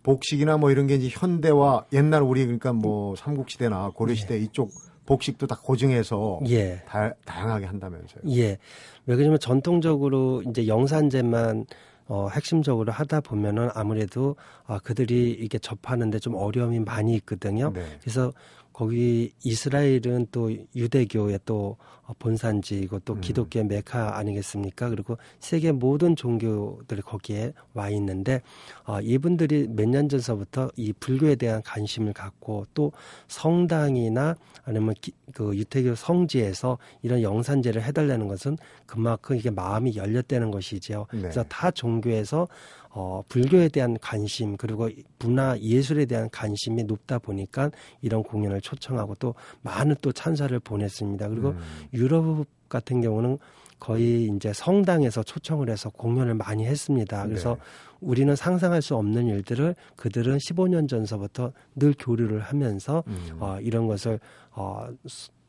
복식이나 0.03 0.59
뭐 0.59 0.71
이런 0.71 0.87
게 0.87 0.95
이제 0.97 1.09
현대와 1.11 1.87
옛날 1.93 2.23
우리 2.23 2.43
그러니까 2.45 2.73
뭐 2.73 3.17
삼국시대나 3.17 3.91
고려시대 3.95 4.35
예. 4.35 4.39
이쪽 4.39 4.71
복식도 5.07 5.47
다 5.47 5.59
고증해서 5.63 6.41
예. 6.49 6.83
다, 6.87 7.15
다양하게 7.25 7.67
한다면서요. 7.67 8.23
예. 8.29 8.59
왜 9.07 9.17
그러냐면 9.17 9.39
전통적으로 9.39 10.43
이제 10.49 10.67
영산제만 10.67 11.67
어, 12.07 12.29
핵심적으로 12.29 12.93
하다 12.93 13.21
보면은 13.23 13.71
아무래도 13.75 14.37
아, 14.67 14.79
그들이 14.79 15.31
이게 15.31 15.59
접하는데 15.59 16.19
좀 16.19 16.35
어려움이 16.35 16.81
많이 16.81 17.15
있거든요. 17.17 17.73
네. 17.73 17.83
그래서 18.01 18.33
거기 18.75 19.33
이스라엘은 19.45 20.27
또 20.31 20.51
유대교의 20.75 21.41
또 21.47 21.79
본산지이고 22.19 22.99
또 23.01 23.15
음. 23.15 23.21
기독교의 23.21 23.65
메카 23.65 24.19
아니겠습니까? 24.19 24.91
그리고 24.91 25.17
세계 25.39 25.73
모든 25.73 26.17
종교들이 26.17 27.01
거기에 27.01 27.55
와 27.73 27.89
있는데 27.89 28.43
어, 28.85 29.01
이분들이 29.01 29.69
몇 29.71 29.87
년 29.87 30.09
전서부터 30.09 30.71
이 30.77 30.93
불교에 30.93 31.37
대한 31.37 31.63
관심을 31.63 32.13
갖고 32.13 32.67
또 32.75 32.91
성당이나 33.29 34.35
아니면 34.65 34.95
기, 35.01 35.13
그 35.33 35.57
유태교 35.57 35.95
성지에서 35.95 36.79
이런 37.03 37.23
영산제를 37.23 37.83
해달라는 37.83 38.27
것은 38.27 38.59
그만큼 38.87 39.37
이게 39.37 39.51
마음이 39.51 39.97
열렸다는 39.97 40.51
것이죠. 40.51 41.07
네. 41.13 41.21
그래서 41.21 41.45
타 41.45 41.71
종교에서 41.71 42.49
어, 42.97 43.23
불교에 43.29 43.69
대한 43.69 43.99
관심 44.01 44.57
그리고 44.57 44.89
문화 45.19 45.59
예술에 45.59 46.05
대한 46.07 46.31
관심이 46.31 46.85
높다 46.85 47.19
보니까 47.19 47.71
이런 48.01 48.23
공연을 48.23 48.61
초청하고 48.61 49.17
또 49.17 49.35
많은 49.63 49.97
또 50.01 50.13
찬사를 50.13 50.59
보냈습니다. 50.61 51.29
그리고 51.29 51.49
음. 51.51 51.59
유럽 51.93 52.47
같은 52.69 53.01
경우는 53.01 53.39
거의 53.81 54.31
이제 54.35 54.53
성당에서 54.53 55.25
초청을 55.25 55.69
해서 55.71 55.91
공연을 55.91 56.35
많이 56.35 56.65
했습니다. 56.65 57.27
그래서 57.27 57.55
네. 57.55 57.61
우리는 58.01 58.37
상상할 58.37 58.81
수 58.81 58.95
없는 58.95 59.27
일들을 59.27 59.75
그들은 59.97 60.39
15년 60.39 60.89
전서부터 60.89 61.53
늘 61.75 61.95
교류를 61.99 62.41
하면서 62.41 63.03
음. 63.09 63.37
어, 63.41 63.59
이런 63.61 63.89
것을 63.89 64.21
어, 64.53 64.87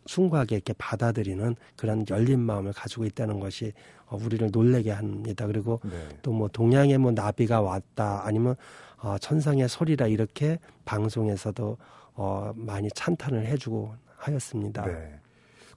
숭고하게 0.06 0.56
이렇게 0.56 0.74
받아들이는 0.78 1.56
그런 1.76 2.06
열린 2.10 2.40
마음을 2.40 2.74
가지고 2.74 3.06
있다는 3.06 3.40
것이 3.40 3.74
어, 4.08 4.18
우리를 4.22 4.50
놀래게 4.52 4.92
합니다. 4.92 5.48
그리고 5.48 5.80
네. 5.84 6.10
또뭐 6.22 6.50
동양의 6.50 6.98
뭐 6.98 7.12
나비가 7.12 7.62
왔다 7.62 8.22
아니면 8.26 8.56
어, 8.98 9.18
천상의 9.18 9.68
소리라 9.68 10.08
이렇게 10.08 10.60
방송에서도 10.86 11.78
어, 12.14 12.52
많이 12.56 12.90
찬탄을 12.90 13.46
해주고 13.46 13.96
하였습니다. 14.18 14.86
네. 14.86 15.20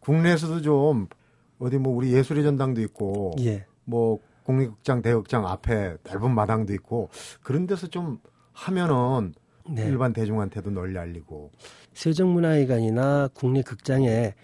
국내에서도 0.01 0.63
좀 0.63 1.09
어디 1.59 1.79
뭐 1.79 1.95
우리 1.95 2.13
예술의 2.13 2.45
전당도 2.45 2.81
있고 2.83 3.35
예. 3.41 3.67
뭐 3.85 4.19
국립극장 4.45 5.03
대극장 5.03 5.47
앞에 5.47 5.97
넓은 6.05 6.35
마당도 6.35 6.73
있고 6.75 7.11
그런 7.43 7.67
데서 7.67 7.87
좀 7.89 8.19
하면은 8.53 9.35
네. 9.69 9.83
일반 9.83 10.13
대중한테도 10.13 10.71
널리 10.71 10.99
알리고 10.99 11.51
세종문화회관이나 11.99 13.29
국립 13.35 13.65
극장에 13.65 14.35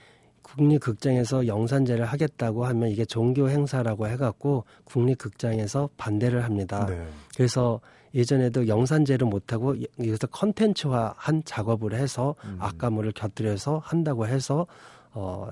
국립 0.43 0.81
극장에서 0.81 1.47
영산제를 1.47 2.05
하겠다고 2.05 2.67
하면 2.67 2.91
이게 2.91 3.05
종교 3.05 3.49
행사라고 3.49 4.09
해갖고 4.09 4.65
국립 4.85 5.19
극장에서 5.19 5.89
반대를 5.97 6.43
합니다. 6.43 6.85
네. 6.87 7.07
그래서 7.37 7.81
예전에도 8.13 8.67
영산제를 8.67 9.27
못하고 9.29 9.77
여기서 9.99 10.27
컨텐츠화 10.29 11.15
한 11.17 11.43
작업을 11.45 11.95
해서 11.95 12.35
음. 12.45 12.57
악가물을 12.59 13.13
곁들여서 13.13 13.79
한다고 13.85 14.27
해서 14.27 14.67
어 15.13 15.47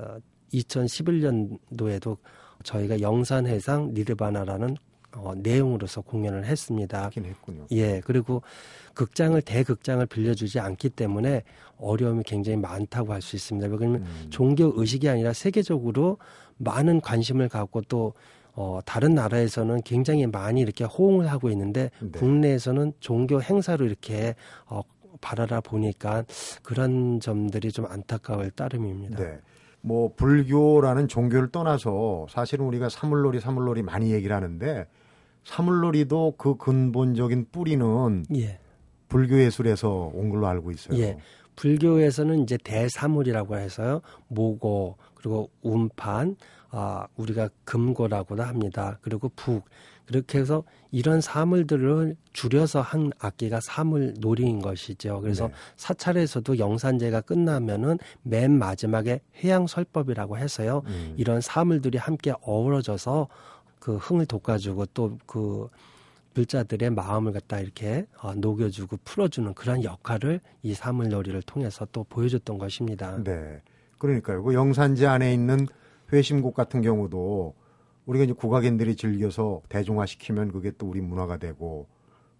2011년도에도 0.52 2.16
저희가 2.64 3.00
영산해상 3.00 3.94
니르바나라는 3.94 4.76
어, 5.14 5.34
내용으로서 5.36 6.00
공연을 6.00 6.44
했습니다. 6.46 7.10
예, 7.72 8.00
그리고 8.04 8.42
극장을 8.94 9.40
대극장을 9.40 10.04
빌려주지 10.06 10.60
않기 10.60 10.90
때문에 10.90 11.42
어려움이 11.78 12.22
굉장히 12.24 12.58
많다고 12.58 13.12
할 13.12 13.22
수 13.22 13.36
있습니다. 13.36 13.68
왜냐하면 13.68 14.02
음. 14.02 14.26
종교 14.30 14.72
의식이 14.74 15.08
아니라 15.08 15.32
세계적으로 15.32 16.18
많은 16.58 17.00
관심을 17.00 17.48
갖고 17.48 17.82
또 17.82 18.14
어, 18.54 18.80
다른 18.84 19.14
나라에서는 19.14 19.82
굉장히 19.82 20.26
많이 20.26 20.60
이렇게 20.60 20.84
호응을 20.84 21.30
하고 21.30 21.50
있는데 21.50 21.90
네. 22.00 22.18
국내에서는 22.18 22.92
종교 23.00 23.40
행사로 23.40 23.86
이렇게 23.86 24.34
어, 24.66 24.82
바라라 25.20 25.60
보니까 25.60 26.24
그런 26.62 27.20
점들이 27.20 27.72
좀 27.72 27.86
안타까울 27.86 28.50
따름입니다. 28.50 29.18
네. 29.22 29.38
뭐 29.80 30.12
불교라는 30.14 31.08
종교를 31.08 31.50
떠나서 31.50 32.26
사실은 32.28 32.66
우리가 32.66 32.88
사물놀이 32.88 33.40
사물놀이 33.40 33.82
많이 33.82 34.12
얘기를 34.12 34.34
하는데 34.34 34.86
사물놀이도 35.44 36.34
그 36.38 36.56
근본적인 36.56 37.46
뿌리는 37.50 38.24
예. 38.36 38.58
불교 39.08 39.40
예술에서 39.40 40.10
온 40.14 40.30
걸로 40.30 40.46
알고 40.46 40.70
있어요. 40.70 40.98
예. 40.98 41.18
불교에서는 41.56 42.40
이제 42.40 42.56
대사물이라고 42.62 43.56
해서요. 43.56 44.00
모고 44.28 44.96
그리고 45.14 45.50
운판 45.62 46.36
아 46.70 47.06
우리가 47.16 47.50
금고라고도 47.64 48.42
합니다. 48.42 48.98
그리고 49.02 49.30
북 49.36 49.64
그렇게 50.06 50.38
해서 50.38 50.64
이런 50.90 51.20
사물들을 51.20 52.16
줄여서 52.32 52.80
한 52.80 53.12
악기가 53.18 53.60
사물 53.60 54.14
놀이인 54.18 54.60
것이죠. 54.60 55.20
그래서 55.20 55.48
네. 55.48 55.54
사찰에서도 55.76 56.58
영산제가 56.58 57.20
끝나면은 57.22 57.98
맨 58.22 58.58
마지막에 58.58 59.20
해양설법이라고 59.42 60.38
해서요. 60.38 60.82
음. 60.86 61.14
이런 61.16 61.40
사물들이 61.40 61.98
함께 61.98 62.32
어우러져서 62.40 63.28
그 63.82 63.96
흥을 63.96 64.26
돋궈주고 64.26 64.86
또 64.86 65.18
그 65.26 65.68
불자들의 66.34 66.90
마음을 66.90 67.32
갖다 67.32 67.60
이렇게 67.60 68.06
어, 68.22 68.34
녹여주고 68.34 68.98
풀어주는 69.04 69.52
그런 69.54 69.84
역할을 69.84 70.40
이 70.62 70.74
사물놀이를 70.74 71.42
통해서 71.42 71.86
또 71.92 72.04
보여줬던 72.04 72.58
것입니다. 72.58 73.22
네. 73.22 73.60
그러니까요. 73.98 74.42
그 74.42 74.54
영산제 74.54 75.06
안에 75.06 75.32
있는 75.32 75.66
회심곡 76.12 76.54
같은 76.54 76.82
경우도 76.82 77.54
우리가 78.06 78.24
이제 78.24 78.32
국악인들이 78.32 78.96
즐겨서 78.96 79.62
대중화시키면 79.68 80.52
그게 80.52 80.72
또 80.76 80.88
우리 80.88 81.00
문화가 81.00 81.36
되고 81.36 81.86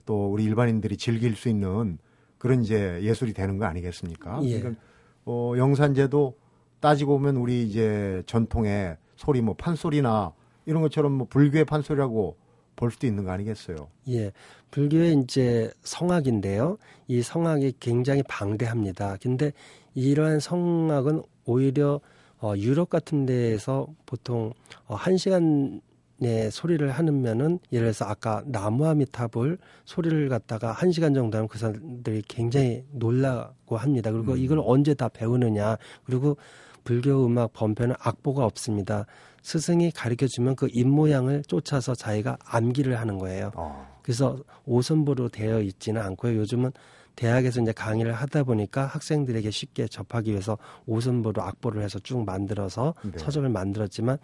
또 0.05 0.33
우리 0.33 0.45
일반인들이 0.45 0.97
즐길 0.97 1.37
수 1.37 1.49
있는 1.49 1.99
그런 2.39 2.63
이제 2.63 2.99
예술이 3.03 3.33
되는 3.33 3.59
거 3.59 3.67
아니겠습니까? 3.67 4.41
예. 4.45 4.59
그러니까 4.59 4.83
어, 5.25 5.55
영산제도 5.57 6.37
따지고 6.81 7.19
보면 7.19 7.37
우리 7.37 7.63
이제 7.63 8.23
전통의 8.27 8.97
소리 9.15 9.41
뭐 9.41 9.55
판소리나 9.55 10.33
이런 10.67 10.83
것처럼 10.83 11.13
뭐 11.13 11.27
불교의 11.29 11.65
판소리라고 11.65 12.37
볼 12.77 12.91
수도 12.91 13.07
있는 13.07 13.25
거 13.25 13.31
아니겠어요? 13.31 13.89
예, 14.09 14.33
불교의 14.71 15.21
이제 15.23 15.71
성악인데요. 15.83 16.79
이 17.09 17.23
성악이 17.23 17.75
굉장히 17.81 18.23
방대합니다. 18.23 19.19
근데 19.23 19.53
이러한 19.95 20.41
성악은 20.41 21.23
오히려 21.45 22.01
어, 22.41 22.55
유럽 22.57 22.91
같은 22.91 23.25
데에서 23.25 23.87
보통 24.05 24.53
어, 24.87 24.95
한 24.97 25.17
시간의 25.17 26.51
소리를 26.51 26.91
하면은 26.91 27.61
예를 27.71 27.87
들어서 27.87 28.05
아까 28.07 28.43
나무아미타불 28.47 29.59
소리를 29.85 30.29
갖다가 30.29 30.73
한 30.73 30.91
시간 30.91 31.15
정도 31.15 31.39
하면 31.39 31.47
그 31.49 31.59
사람들이 31.59 32.23
굉장히 32.27 32.85
놀라고 32.91 33.77
합니다. 33.77 34.11
그리고 34.11 34.33
음. 34.33 34.39
이걸 34.39 34.61
언제 34.65 34.95
다 34.95 35.09
배우느냐. 35.09 35.77
그리고 36.05 36.37
불교 36.85 37.25
음악 37.27 37.53
범편은 37.53 37.97
악보가 37.99 38.45
없습니다. 38.45 39.07
스승이 39.43 39.91
가르쳐 39.91 40.27
주면 40.27 40.57
그 40.57 40.69
입모양을 40.73 41.43
쫓아서 41.45 41.95
자기가 41.95 42.39
암기를 42.45 42.99
하는 42.99 43.19
거예요. 43.19 43.51
어, 43.55 43.99
그래서 44.03 44.39
오선부로 44.67 45.29
되어 45.29 45.61
있지는 45.61 46.01
않고요. 46.03 46.37
요즘은 46.39 46.73
대학에서 47.17 47.61
이제 47.61 47.73
강의를 47.73 48.13
하다 48.13 48.45
보니까 48.45 48.87
학생들에게 48.87 49.51
쉽게 49.51 49.87
접하기 49.87 50.31
위해서 50.31 50.57
오선부로 50.87 51.43
악보를 51.43 51.83
해서 51.83 51.99
쭉 51.99 52.25
만들어서 52.25 52.95
네. 53.03 53.19
서적을 53.19 53.49
만들었지만 53.51 54.19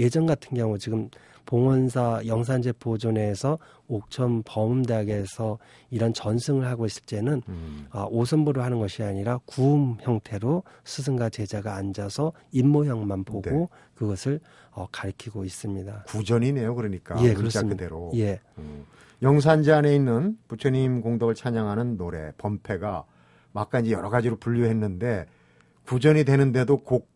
예전 0.00 0.26
같은 0.26 0.56
경우 0.56 0.78
지금 0.78 1.08
봉원사 1.46 2.22
영산제 2.26 2.72
보존회에서 2.78 3.58
옥천 3.88 4.44
범음대학에서 4.44 5.58
이런 5.90 6.14
전승을 6.14 6.64
하고 6.64 6.86
있을 6.86 7.02
때는 7.06 7.42
음, 7.48 7.86
아, 7.90 8.06
오선부로 8.08 8.62
하는 8.62 8.78
것이 8.78 9.02
아니라 9.02 9.38
구음 9.46 9.96
형태로 10.00 10.62
스승과 10.84 11.30
제자가 11.30 11.74
앉아서 11.74 12.32
입모양만 12.52 13.24
보고 13.24 13.50
네. 13.50 13.66
그것을 13.96 14.40
어, 14.70 14.86
가리키고 14.92 15.44
있습니다. 15.44 16.04
구전이네요. 16.06 16.74
그러니까 16.76 17.16
예, 17.18 17.34
글자 17.34 17.38
그렇습니다. 17.38 17.76
그대로. 17.76 18.12
예. 18.14 18.38
음. 18.58 18.86
영산제 19.22 19.72
안에 19.72 19.94
있는 19.94 20.38
부처님 20.46 21.00
공덕을 21.00 21.34
찬양하는 21.34 21.96
노래 21.96 22.32
범패가 22.38 23.04
아까 23.54 23.80
이제 23.80 23.90
여러 23.90 24.08
가지로 24.08 24.36
분류했는데 24.36 25.26
구전이 25.84 26.24
되는데도 26.24 26.76
곡 26.76 27.10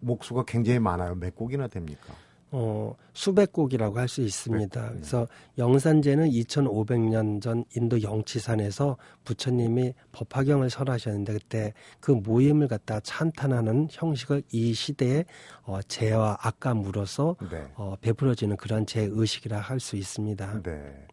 목수가 0.00 0.44
굉장히 0.46 0.78
많아요. 0.78 1.14
몇 1.14 1.34
곡이나 1.34 1.68
됩니까? 1.68 2.14
어, 2.56 2.94
수백 3.12 3.52
곡이라고 3.52 3.98
할 3.98 4.06
수 4.06 4.20
있습니다. 4.20 4.80
네. 4.80 4.88
그래서 4.92 5.26
영산제는 5.58 6.30
2500년 6.30 7.42
전 7.42 7.64
인도 7.74 8.00
영치산에서 8.00 8.96
부처님이 9.24 9.92
법화경을 10.12 10.70
설하셨는데 10.70 11.32
그때 11.32 11.72
그 11.98 12.12
모임을 12.12 12.68
갖다 12.68 13.00
찬탄하는 13.00 13.88
형식을 13.90 14.44
이 14.52 14.72
시대에 14.72 15.24
어, 15.64 15.82
제와 15.82 16.38
악감으로써 16.42 17.34
네. 17.50 17.66
어, 17.74 17.96
베풀어지는 18.00 18.56
그런 18.56 18.86
제 18.86 19.08
의식이라 19.10 19.58
할 19.58 19.80
수 19.80 19.96
있습니다. 19.96 20.62
네. 20.62 21.06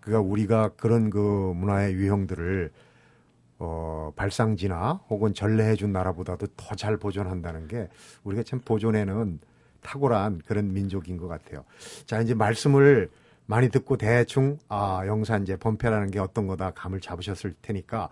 그가 0.00 0.18
우리가 0.20 0.70
그런 0.76 1.10
그 1.10 1.18
문화의 1.54 1.92
유형들을 1.92 2.72
어, 3.58 4.10
발상지나 4.16 5.02
혹은 5.10 5.34
전래해 5.34 5.76
준 5.76 5.92
나라보다도 5.92 6.46
더 6.56 6.74
잘 6.74 6.96
보존한다는 6.96 7.68
게 7.68 7.88
우리가 8.24 8.42
참 8.44 8.60
보존에는 8.64 9.40
탁월한 9.82 10.42
그런 10.46 10.72
민족인 10.72 11.16
것 11.16 11.28
같아요. 11.28 11.64
자, 12.06 12.20
이제 12.20 12.34
말씀을 12.34 13.10
많이 13.46 13.68
듣고 13.68 13.96
대충 13.96 14.58
아, 14.68 15.02
영산제 15.06 15.56
범패라는 15.56 16.10
게 16.10 16.18
어떤 16.20 16.46
거다 16.46 16.70
감을 16.70 17.00
잡으셨을 17.00 17.54
테니까 17.62 18.10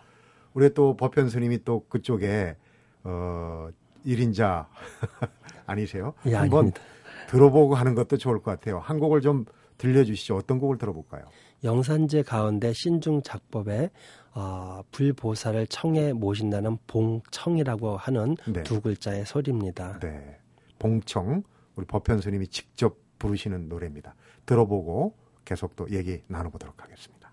우리 0.52 0.74
또 0.74 0.96
법현 0.96 1.28
스님이 1.28 1.62
또 1.64 1.84
그쪽에 1.88 2.56
어, 3.04 3.68
1인자 4.04 4.66
아니세요? 5.66 6.14
예, 6.26 6.34
한번 6.34 6.58
아닙니다. 6.58 6.80
들어보고 7.28 7.74
하는 7.74 7.94
것도 7.94 8.16
좋을 8.16 8.40
것 8.42 8.50
같아요. 8.50 8.78
한 8.80 8.98
곡을 8.98 9.20
좀 9.20 9.44
들려주시죠. 9.76 10.36
어떤 10.36 10.58
곡을 10.58 10.78
들어볼까요? 10.78 11.22
영산제 11.64 12.22
가운데 12.22 12.72
신중 12.72 13.22
작법에 13.22 13.90
어, 14.34 14.82
불보살을 14.92 15.66
청에 15.68 16.12
모신다는 16.12 16.78
봉청이라고 16.86 17.96
하는 17.96 18.36
네. 18.46 18.62
두 18.62 18.80
글자의 18.80 19.24
소리입니다. 19.26 19.98
네. 20.00 20.38
봉청, 20.78 21.42
우리 21.78 21.86
법현 21.86 22.20
스님이 22.20 22.48
직접 22.48 22.98
부르시는 23.20 23.68
노래입니다. 23.68 24.16
들어보고 24.46 25.16
계속 25.44 25.76
또 25.76 25.88
얘기 25.92 26.24
나눠보도록 26.26 26.82
하겠습니다. 26.82 27.32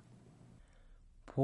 봉 1.26 1.36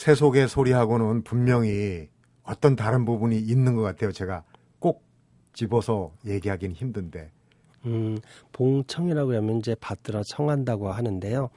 세속의 0.00 0.48
소리하고는 0.48 1.24
분명히 1.24 2.08
어떤 2.42 2.74
다른 2.74 3.04
부분이 3.04 3.38
있는 3.38 3.76
것 3.76 3.82
같아요. 3.82 4.12
제가 4.12 4.44
꼭 4.78 5.04
집어서 5.52 6.10
얘기하기는 6.24 6.74
힘든데. 6.74 7.30
음, 7.84 8.16
봉청이라고 8.52 9.34
하면 9.36 9.58
이제 9.58 9.76
받들어 9.78 10.22
청한다고 10.22 10.90
하는데요. 10.90 11.50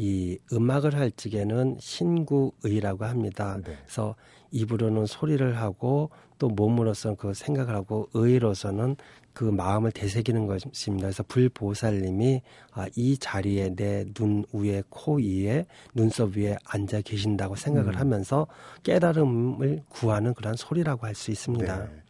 이 0.00 0.38
음악을 0.52 0.94
할 0.94 1.10
적에는 1.10 1.78
신구의라고 1.80 3.04
합니다. 3.04 3.58
네. 3.64 3.76
그래서 3.84 4.14
입으로는 4.52 5.06
소리를 5.06 5.56
하고 5.56 6.10
또 6.38 6.48
몸으로서는 6.48 7.16
그 7.16 7.34
생각을 7.34 7.74
하고 7.74 8.08
의로서는 8.14 8.94
그 9.32 9.42
마음을 9.42 9.90
되새기는 9.90 10.46
것입니다. 10.46 11.08
그래서 11.08 11.24
불보살님이 11.24 12.42
아, 12.72 12.86
이 12.94 13.18
자리에 13.18 13.74
내 13.74 14.04
눈 14.14 14.44
위에 14.52 14.84
코 14.88 15.16
위에 15.16 15.66
눈썹 15.94 16.36
위에 16.36 16.56
앉아 16.64 17.00
계신다고 17.00 17.56
생각을 17.56 17.94
음. 17.94 17.98
하면서 17.98 18.46
깨달음을 18.84 19.82
구하는 19.88 20.32
그런 20.32 20.54
소리라고 20.54 21.06
할 21.06 21.14
수 21.16 21.32
있습니다. 21.32 21.76
네. 21.76 22.02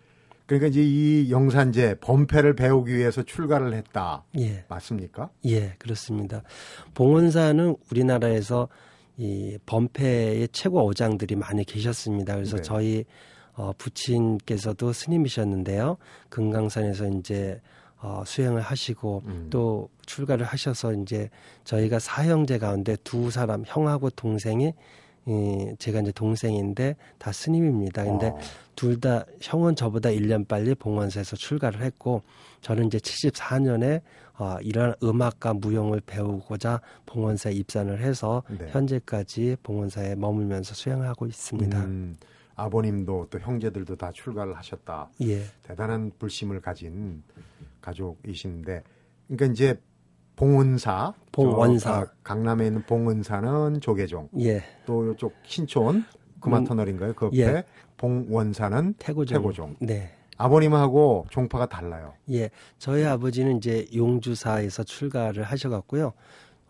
그러니까 0.48 0.68
이제 0.68 0.82
이 0.82 1.30
영산제 1.30 1.96
범패를 2.00 2.56
배우기 2.56 2.96
위해서 2.96 3.22
출가를 3.22 3.74
했다. 3.74 4.24
예. 4.38 4.64
맞습니까? 4.66 5.28
예, 5.44 5.74
그렇습니다. 5.78 6.42
봉원사는 6.94 7.76
우리나라에서 7.90 8.68
이 9.18 9.58
범패의 9.66 10.48
최고 10.52 10.88
어장들이 10.88 11.36
많이 11.36 11.64
계셨습니다. 11.64 12.34
그래서 12.34 12.56
네. 12.56 12.62
저희 12.62 13.04
어, 13.52 13.72
부친께서도 13.76 14.94
스님이셨는데요. 14.94 15.98
금강산에서 16.30 17.08
이제 17.08 17.60
어, 18.00 18.22
수행을 18.24 18.62
하시고 18.62 19.24
음. 19.26 19.48
또 19.50 19.90
출가를 20.06 20.46
하셔서 20.46 20.94
이제 20.94 21.28
저희가 21.64 21.98
사형제 21.98 22.56
가운데 22.56 22.96
두 23.04 23.30
사람 23.30 23.64
형하고 23.66 24.08
동생이 24.08 24.72
이, 25.28 25.76
제가 25.78 26.00
이제 26.00 26.10
동생인데 26.12 26.96
다 27.18 27.32
스님입니다. 27.32 28.04
근데 28.04 28.28
어, 28.28 28.38
둘다 28.76 29.26
형은 29.42 29.76
저보다 29.76 30.08
1년 30.08 30.48
빨리 30.48 30.74
봉원사에서 30.74 31.36
출가를 31.36 31.82
했고 31.82 32.22
저는 32.62 32.86
이제 32.86 32.98
74년에 32.98 34.00
어, 34.38 34.56
이런 34.62 34.94
음악과 35.02 35.52
무용을 35.54 36.00
배우고자 36.00 36.80
봉원사에 37.06 37.52
입산을 37.52 38.00
해서 38.00 38.42
네. 38.48 38.68
현재까지 38.70 39.56
봉원사에 39.62 40.14
머물면서 40.14 40.74
수행을 40.74 41.06
하고 41.06 41.26
있습니다. 41.26 41.78
음, 41.84 42.16
아버님도 42.54 43.26
또 43.30 43.38
형제들도 43.38 43.96
다 43.96 44.10
출가를 44.12 44.56
하셨다. 44.56 45.10
예, 45.22 45.42
대단한 45.64 46.12
불심을 46.18 46.60
가진 46.60 47.22
가족이신데, 47.80 48.82
그러니까 49.26 49.46
이제 49.52 49.80
봉은사, 50.38 51.14
봉원사. 51.32 51.92
저, 51.92 52.00
아, 52.00 52.06
강남에 52.22 52.66
있는 52.66 52.82
봉은사는 52.86 53.80
조계종, 53.80 54.28
예, 54.38 54.62
또 54.86 55.12
이쪽 55.12 55.34
신촌 55.42 56.04
그마터널인가요? 56.40 57.12
그 57.14 57.26
옆에 57.26 57.38
예. 57.38 57.64
봉원사는 57.96 58.94
태고종. 58.98 59.36
태고종. 59.36 59.76
네. 59.80 60.14
아버님하고 60.36 61.26
종파가 61.30 61.66
달라요. 61.66 62.14
예, 62.30 62.50
저희 62.78 63.04
아버지는 63.04 63.56
이제 63.56 63.84
용주사에서 63.92 64.84
출가를 64.84 65.42
하셔갖고요. 65.42 66.12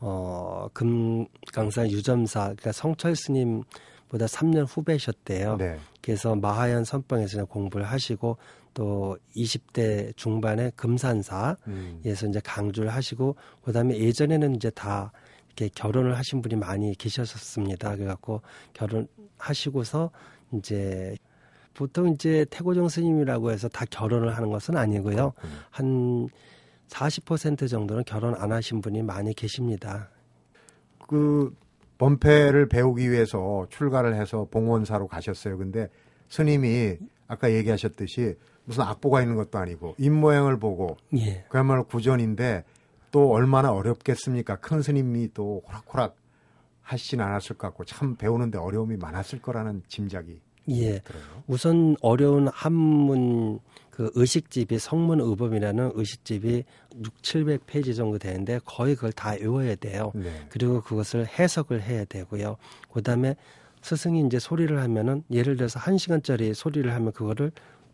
어, 0.00 0.68
금강산 0.72 1.90
유점사, 1.90 2.44
그러니까 2.44 2.72
성철 2.72 3.14
스님보다 3.16 4.24
3년 4.24 4.64
후배셨대요. 4.66 5.58
네. 5.58 5.76
그래서 6.00 6.34
마하연 6.34 6.84
선방에서 6.84 7.44
공부를 7.44 7.84
하시고 7.84 8.38
또 8.74 9.18
20대 9.34 10.16
중반에 10.16 10.70
금산사에서 10.76 11.56
음. 11.66 12.00
이제 12.04 12.40
강주를 12.44 12.90
하시고 12.90 13.36
그다음에 13.64 13.98
예전에는 13.98 14.54
이제 14.56 14.70
다 14.70 15.12
이렇게 15.48 15.68
결혼을 15.74 16.16
하신 16.16 16.42
분이 16.42 16.56
많이 16.56 16.94
계셨었습니다. 16.94 17.96
그래갖고 17.96 18.42
결혼하시고서 18.74 20.10
이제 20.54 21.16
보통 21.74 22.08
이제 22.08 22.44
태고정 22.50 22.88
스님이라고 22.88 23.50
해서 23.50 23.68
다 23.68 23.84
결혼을 23.90 24.36
하는 24.36 24.50
것은 24.50 24.76
아니고요. 24.76 25.32
그렇군요. 25.72 26.28
한40% 26.88 27.68
정도는 27.68 28.04
결혼 28.04 28.34
안 28.34 28.52
하신 28.52 28.80
분이 28.80 29.02
많이 29.02 29.34
계십니다. 29.34 30.10
그 31.06 31.54
범패를 31.98 32.68
배우기 32.68 33.10
위해서 33.10 33.66
출가를 33.70 34.14
해서 34.14 34.46
봉원사로 34.50 35.08
가셨어요. 35.08 35.58
근데 35.58 35.88
스님이 36.28 36.96
아까 37.26 37.52
얘기하셨듯이 37.52 38.36
무슨 38.68 38.82
악보가 38.82 39.22
있는 39.22 39.34
것도 39.34 39.56
아니고 39.58 39.94
입 39.96 40.10
모양을 40.10 40.58
보고 40.58 40.98
예. 41.16 41.46
그야말로 41.48 41.84
구전인데 41.84 42.64
또 43.10 43.30
얼마나 43.32 43.72
어렵겠습니까? 43.72 44.56
큰 44.56 44.82
스님이 44.82 45.30
또 45.32 45.62
호락호락 45.66 46.16
하시진 46.82 47.22
않았을 47.22 47.56
것 47.56 47.68
같고 47.68 47.86
참 47.86 48.14
배우는데 48.16 48.58
어려움이 48.58 48.98
많았을 48.98 49.40
거라는 49.40 49.82
짐작이 49.88 50.42
예. 50.68 50.98
들어요. 50.98 51.22
우선 51.46 51.96
어려운 52.02 52.48
한문 52.48 53.60
그 53.88 54.10
의식집이 54.14 54.78
성문의범이라는 54.78 55.92
의식집이 55.94 56.64
6, 57.02 57.22
700페이지 57.22 57.96
정도 57.96 58.18
되는데 58.18 58.60
거의 58.66 58.94
그걸 58.94 59.12
다 59.12 59.30
외워야 59.30 59.76
돼요. 59.76 60.12
네. 60.14 60.30
그리고 60.50 60.82
그것을 60.82 61.26
해석을 61.26 61.80
해야 61.80 62.04
되고요. 62.04 62.58
그다음에 62.92 63.34
스승이 63.80 64.26
이제 64.26 64.38
소리를 64.38 64.78
하면은 64.78 65.24
예를 65.30 65.56
들어서 65.56 65.80
한 65.80 65.96
시간짜리 65.96 66.52
소리를 66.52 66.92
하면 66.92 67.12
그거를 67.12 67.50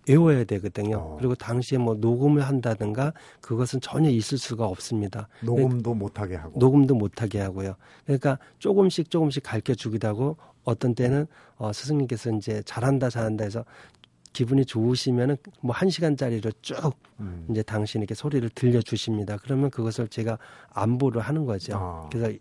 외워야 0.09 0.45
되거든요. 0.45 0.97
어. 0.99 1.17
그리고 1.19 1.35
당시에 1.35 1.79
뭐 1.79 1.95
녹음을 1.95 2.43
한다든가 2.43 3.13
그것은 3.41 3.81
전혀 3.81 4.11
있을 4.11 4.39
수가 4.39 4.67
없습니다. 4.67 5.29
녹음도 5.43 5.95
못하게 5.95 6.37
하고. 6.37 6.59
녹음도 6.59 6.95
못하게 6.95 7.41
하고요. 7.41 7.75
그러니까 8.05 8.39
조금씩 8.59 9.11
조금씩 9.11 9.43
가르쳐 9.43 9.75
주기도 9.75 10.09
하고 10.09 10.37
어떤 10.65 10.95
때는 10.95 11.27
어, 11.57 11.73
스승님께서 11.73 12.31
이제 12.33 12.63
잘한다 12.65 13.11
잘한다 13.11 13.45
해서 13.45 13.65
기분이 14.33 14.65
좋으시면은 14.65 15.37
뭐 15.61 15.75
한 15.75 15.91
시간짜리로 15.91 16.51
쭉 16.61 16.77
음. 17.21 17.47
이제 17.51 17.63
당신에게 17.63 18.15
소리를 18.15 18.49
들려 18.51 18.83
주십니다. 18.83 19.37
그러면 19.43 19.71
그것을 19.71 20.09
제가 20.09 20.39
안보를 20.71 21.21
하는 21.21 21.45
거죠. 21.45 21.77
아. 21.77 22.09
그래서 22.11 22.37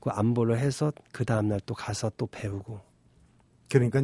그 0.00 0.10
안보를 0.10 0.58
해서 0.58 0.92
그 1.12 1.24
다음 1.24 1.48
날 1.48 1.60
또 1.66 1.74
가서 1.74 2.10
또 2.16 2.26
배우고. 2.26 2.80
그러니까 3.68 4.02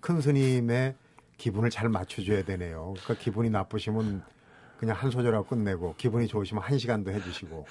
큰 0.00 0.20
스님의 0.20 0.94
기분을 1.36 1.70
잘 1.70 1.88
맞춰줘야 1.88 2.44
되네요. 2.44 2.94
그러니까 3.02 3.14
기분이 3.22 3.50
나쁘시면 3.50 4.22
그냥 4.78 4.96
한 4.96 5.10
소절하고 5.10 5.46
끝내고 5.46 5.94
기분이 5.96 6.26
좋으시면 6.26 6.62
한 6.62 6.78
시간도 6.78 7.10
해주시고. 7.12 7.66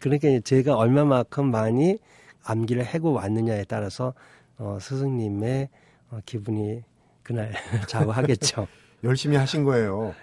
그러니까 0.00 0.40
제가 0.40 0.76
얼마만큼 0.76 1.50
많이 1.50 1.98
암기를 2.44 2.84
해고 2.86 3.12
왔느냐에 3.12 3.64
따라서 3.64 4.14
어, 4.58 4.78
스승님의 4.80 5.68
어, 6.10 6.20
기분이 6.24 6.82
그날 7.22 7.52
좌우하겠죠. 7.88 8.66
열심히 9.04 9.36
하신 9.36 9.64
거예요. 9.64 10.14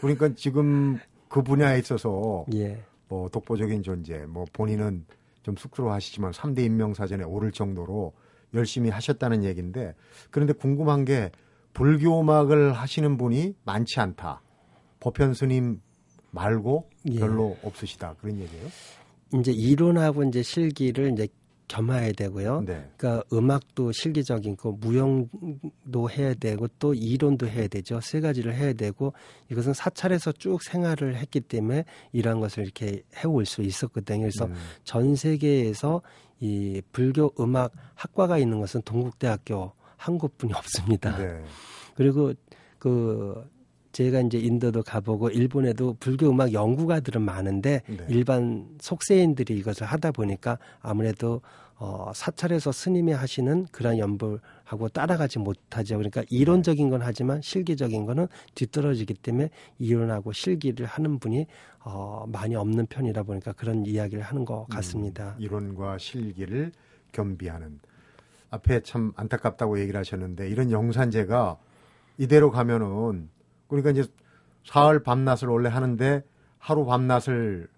그러니까 0.00 0.30
지금 0.34 0.98
그 1.28 1.42
분야에 1.42 1.78
있어서 1.78 2.44
예. 2.54 2.82
뭐 3.08 3.28
독보적인 3.28 3.82
존재, 3.82 4.18
뭐 4.26 4.44
본인은 4.52 5.04
좀 5.42 5.56
쑥스러워하시지만 5.56 6.32
3대 6.32 6.60
인명사전에 6.60 7.24
오를 7.24 7.52
정도로 7.52 8.12
열심히 8.54 8.90
하셨다는 8.90 9.44
얘기인데 9.44 9.94
그런데 10.30 10.52
궁금한 10.52 11.04
게 11.04 11.30
불교 11.76 12.22
음악을 12.22 12.72
하시는 12.72 13.18
분이 13.18 13.54
많지 13.66 14.00
않다. 14.00 14.40
보편 14.98 15.34
스님 15.34 15.82
말고 16.30 16.88
예. 17.10 17.18
별로 17.18 17.58
없으시다. 17.62 18.14
그런 18.18 18.38
얘기예요? 18.40 18.66
이제 19.34 19.52
이론하고 19.52 20.24
이제 20.24 20.42
실기를 20.42 21.12
이제 21.12 21.28
겸해야 21.68 22.12
되고요. 22.12 22.62
네. 22.62 22.88
그러니까 22.96 23.24
음악도 23.30 23.92
실기적인 23.92 24.56
거 24.56 24.72
무용도 24.72 26.08
해야 26.08 26.32
되고 26.32 26.66
또 26.78 26.94
이론도 26.94 27.46
해야 27.46 27.68
되죠. 27.68 28.00
세 28.00 28.20
가지를 28.22 28.54
해야 28.54 28.72
되고 28.72 29.12
이것은 29.50 29.74
사찰에서 29.74 30.32
쭉 30.32 30.62
생활을 30.62 31.16
했기 31.16 31.40
때문에 31.40 31.84
이러한 32.12 32.40
것을 32.40 32.62
이렇게 32.62 33.02
해올 33.16 33.44
수 33.44 33.60
있었거든요. 33.60 34.20
그래서 34.20 34.46
음. 34.46 34.54
전 34.84 35.14
세계에서 35.14 36.00
이 36.40 36.80
불교 36.92 37.34
음악 37.38 37.72
학과가 37.96 38.38
있는 38.38 38.60
것은 38.60 38.80
동국대학교 38.80 39.72
한 39.96 40.18
곳뿐이 40.18 40.52
없습니다. 40.52 41.16
네. 41.16 41.42
그리고 41.94 42.32
그 42.78 43.44
제가 43.92 44.20
이제 44.20 44.38
인도도 44.38 44.82
가보고 44.82 45.30
일본에도 45.30 45.96
불교 45.98 46.28
음악 46.28 46.52
연구가들은 46.52 47.22
많은데 47.22 47.82
네. 47.88 48.06
일반 48.10 48.68
속세인들이 48.78 49.56
이것을 49.56 49.86
하다 49.86 50.12
보니까 50.12 50.58
아무래도 50.80 51.40
어, 51.78 52.10
사찰에서 52.14 52.72
스님이 52.72 53.12
하시는 53.12 53.66
그런 53.70 53.98
연불하고 53.98 54.88
따라가지 54.92 55.38
못하죠. 55.38 55.96
그러니까 55.96 56.22
이론적인 56.30 56.88
건 56.88 57.02
하지만 57.02 57.42
실기적인 57.42 58.06
거는 58.06 58.28
뒤떨어지기 58.54 59.14
때문에 59.14 59.50
이론하고 59.78 60.32
실기를 60.32 60.86
하는 60.86 61.18
분이 61.18 61.46
어, 61.80 62.24
많이 62.28 62.54
없는 62.54 62.86
편이라 62.86 63.22
보니까 63.24 63.52
그런 63.52 63.84
이야기를 63.84 64.22
하는 64.22 64.44
것 64.44 64.66
같습니다. 64.68 65.36
음, 65.38 65.42
이론과 65.42 65.98
실기를 65.98 66.72
겸비하는 67.12 67.78
앞에 68.50 68.80
참 68.80 69.12
안타깝다고 69.16 69.80
얘기를 69.80 69.98
하셨는데 69.98 70.48
이런 70.48 70.70
영산제가 70.70 71.58
이대로 72.18 72.50
가면은 72.50 73.28
그러니까 73.68 73.90
이제 73.90 74.04
사흘 74.64 75.02
밤낮을 75.02 75.48
원래 75.48 75.68
하는데 75.68 76.22
하루 76.58 76.84
밤낮을 76.86 77.68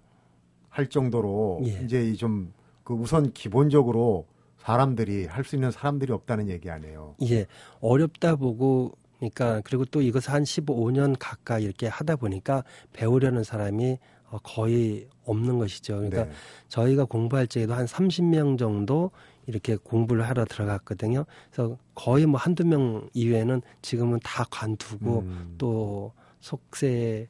할 0.68 0.86
정도로 0.88 1.60
예. 1.64 1.80
이제 1.84 2.12
좀 2.14 2.58
그 2.88 2.94
우선 2.94 3.34
기본적으로 3.34 4.26
사람들이 4.56 5.26
할 5.26 5.44
수 5.44 5.56
있는 5.56 5.70
사람들이 5.70 6.10
없다는 6.10 6.48
얘기 6.48 6.70
아니에요. 6.70 7.16
예, 7.30 7.44
어렵다 7.82 8.36
보고 8.36 8.92
그러니까 9.18 9.60
그리고 9.62 9.84
또 9.84 10.00
이것을 10.00 10.32
한 10.32 10.42
15년 10.42 11.14
가까이 11.18 11.64
이렇게 11.64 11.86
하다 11.86 12.16
보니까 12.16 12.64
배우려는 12.94 13.44
사람이 13.44 13.98
어, 14.30 14.38
거의 14.38 15.06
없는 15.26 15.58
것이죠. 15.58 15.96
그러니까 15.96 16.24
네. 16.24 16.30
저희가 16.68 17.04
공부할 17.04 17.46
적에도 17.46 17.74
한 17.74 17.84
30명 17.84 18.58
정도 18.58 19.10
이렇게 19.48 19.76
공부를 19.76 20.28
하러 20.28 20.44
들어갔거든요. 20.44 21.24
그래서 21.50 21.78
거의 21.94 22.26
뭐 22.26 22.38
한두 22.38 22.66
명 22.66 23.08
이외에는 23.14 23.62
지금은 23.80 24.20
다 24.22 24.44
관두고 24.50 25.20
음, 25.20 25.54
또 25.56 26.12
속세로 26.40 27.26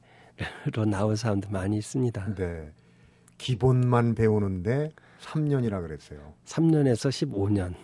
나온 0.90 1.14
사람도 1.14 1.48
많이 1.50 1.78
있습니다. 1.78 2.34
네. 2.34 2.72
기본만 3.38 4.16
배우는데 4.16 4.90
3년이라 5.22 5.80
그랬어요. 5.80 6.34
3년에서 6.44 7.08
15년 7.08 7.74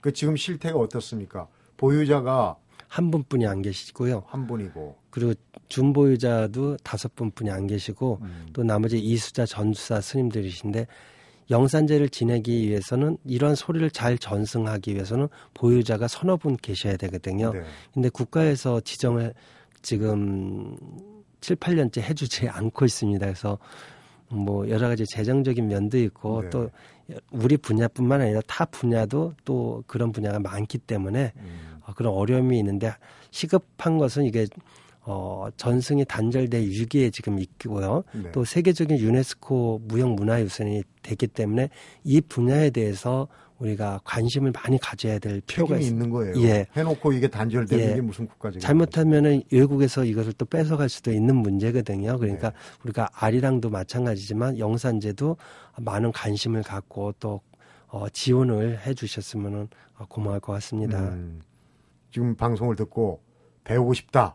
그 0.00 0.12
지금 0.12 0.36
실태가 0.36 0.78
어떻습니까? 0.78 1.48
보유자가 1.76 2.56
한 2.86 3.10
분뿐이 3.10 3.46
안 3.48 3.62
계시고요. 3.62 4.22
한 4.28 4.46
분이고 4.46 4.96
그리고 5.10 5.34
준보유자도 5.68 6.76
다섯 6.84 7.16
분뿐이 7.16 7.50
안 7.50 7.66
계시고 7.66 8.20
음, 8.22 8.46
또 8.52 8.62
나머지 8.62 9.00
이수자 9.00 9.44
전수사 9.44 10.00
스님들이신데 10.00 10.86
영산제를 11.50 12.08
지내기 12.08 12.68
위해서는 12.68 13.18
이런 13.24 13.54
소리를 13.54 13.90
잘 13.90 14.18
전승하기 14.18 14.94
위해서는 14.94 15.28
보유자가 15.54 16.08
서너 16.08 16.36
분 16.36 16.56
계셔야 16.56 16.96
되거든요. 16.96 17.52
네. 17.52 17.62
근데 17.92 18.08
국가에서 18.08 18.80
지정을 18.80 19.34
지금 19.82 20.76
7, 21.40 21.56
8년째 21.56 22.00
해주지 22.00 22.48
않고 22.50 22.84
있습니다. 22.84 23.26
그래서 23.26 23.58
뭐 24.28 24.68
여러 24.70 24.88
가지 24.88 25.04
재정적인 25.06 25.68
면도 25.68 25.98
있고 25.98 26.42
네. 26.42 26.50
또 26.50 26.70
우리 27.30 27.56
분야뿐만 27.56 28.22
아니라 28.22 28.40
타 28.46 28.64
분야도 28.64 29.34
또 29.44 29.84
그런 29.86 30.12
분야가 30.12 30.38
많기 30.38 30.78
때문에 30.78 31.32
음, 31.36 31.80
어, 31.84 31.92
그런 31.94 32.14
어려움이 32.14 32.58
있는데 32.58 32.92
시급한 33.30 33.98
것은 33.98 34.24
이게 34.24 34.46
어, 35.04 35.48
전승이 35.56 36.04
단절돼 36.04 36.58
위기에 36.58 37.10
지금 37.10 37.38
있고요. 37.40 38.04
네. 38.14 38.30
또 38.30 38.44
세계적인 38.44 38.98
유네스코 38.98 39.82
무형 39.84 40.14
문화유산이 40.14 40.84
됐기 41.02 41.28
때문에 41.28 41.70
이 42.04 42.20
분야에 42.20 42.70
대해서 42.70 43.26
우리가 43.58 44.00
관심을 44.04 44.52
많이 44.52 44.78
가져야 44.78 45.18
될 45.18 45.40
필요가. 45.40 45.76
있는 45.78 46.10
거예요. 46.10 46.34
예. 46.42 46.66
해놓고 46.76 47.12
이게 47.12 47.28
단절되는 47.28 47.90
예. 47.90 47.94
게 47.94 48.00
무슨 48.00 48.26
국가적인 48.26 48.60
잘못하면은 48.60 49.42
외국에서 49.52 50.04
이것을 50.04 50.32
또 50.34 50.44
뺏어갈 50.44 50.88
수도 50.88 51.12
있는 51.12 51.36
문제거든요. 51.36 52.18
그러니까 52.18 52.50
네. 52.50 52.56
우리가 52.84 53.08
아리랑도 53.12 53.70
마찬가지지만 53.70 54.58
영산제도 54.58 55.36
많은 55.78 56.12
관심을 56.12 56.62
갖고 56.62 57.12
또 57.20 57.40
어, 57.88 58.08
지원을 58.08 58.84
해주셨으면 58.86 59.68
고마울 60.08 60.40
것 60.40 60.52
같습니다. 60.54 60.98
음, 60.98 61.40
지금 62.10 62.34
방송을 62.34 62.74
듣고 62.74 63.20
배우고 63.64 63.94
싶다 63.94 64.34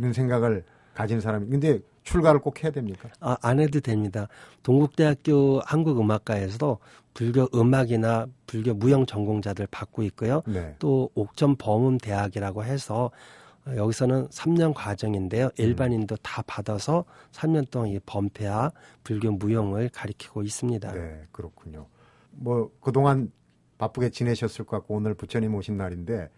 이런 0.00 0.12
생각을 0.14 0.64
가진 0.94 1.20
사람이 1.20 1.48
근데 1.48 1.80
출가를 2.02 2.40
꼭 2.40 2.62
해야 2.64 2.72
됩니까? 2.72 3.10
아, 3.20 3.36
안 3.42 3.60
해도 3.60 3.80
됩니다. 3.80 4.28
동국대학교 4.62 5.60
한국음악과에서도 5.64 6.78
불교 7.12 7.48
음악이나 7.54 8.26
불교 8.46 8.74
무형 8.74 9.04
전공자들 9.06 9.68
받고 9.70 10.02
있고요. 10.04 10.42
네. 10.46 10.74
또 10.78 11.10
옥천 11.14 11.56
범음 11.56 11.98
대학이라고 11.98 12.64
해서 12.64 13.10
어, 13.66 13.76
여기서는 13.76 14.28
3년 14.28 14.72
과정인데요. 14.74 15.50
일반인도 15.58 16.16
다 16.16 16.42
받아서 16.46 17.04
3년 17.32 17.70
동안 17.70 17.90
이 17.90 17.98
범패와 18.06 18.72
불교 19.04 19.30
무용을 19.32 19.90
가리키고 19.90 20.42
있습니다. 20.42 20.92
네, 20.92 21.26
그렇군요. 21.30 21.86
뭐 22.30 22.70
그동안 22.80 23.30
바쁘게 23.76 24.10
지내셨을 24.10 24.64
것 24.64 24.78
같고 24.78 24.94
오늘 24.96 25.14
부처님 25.14 25.54
오신 25.54 25.76
날인데 25.76 26.30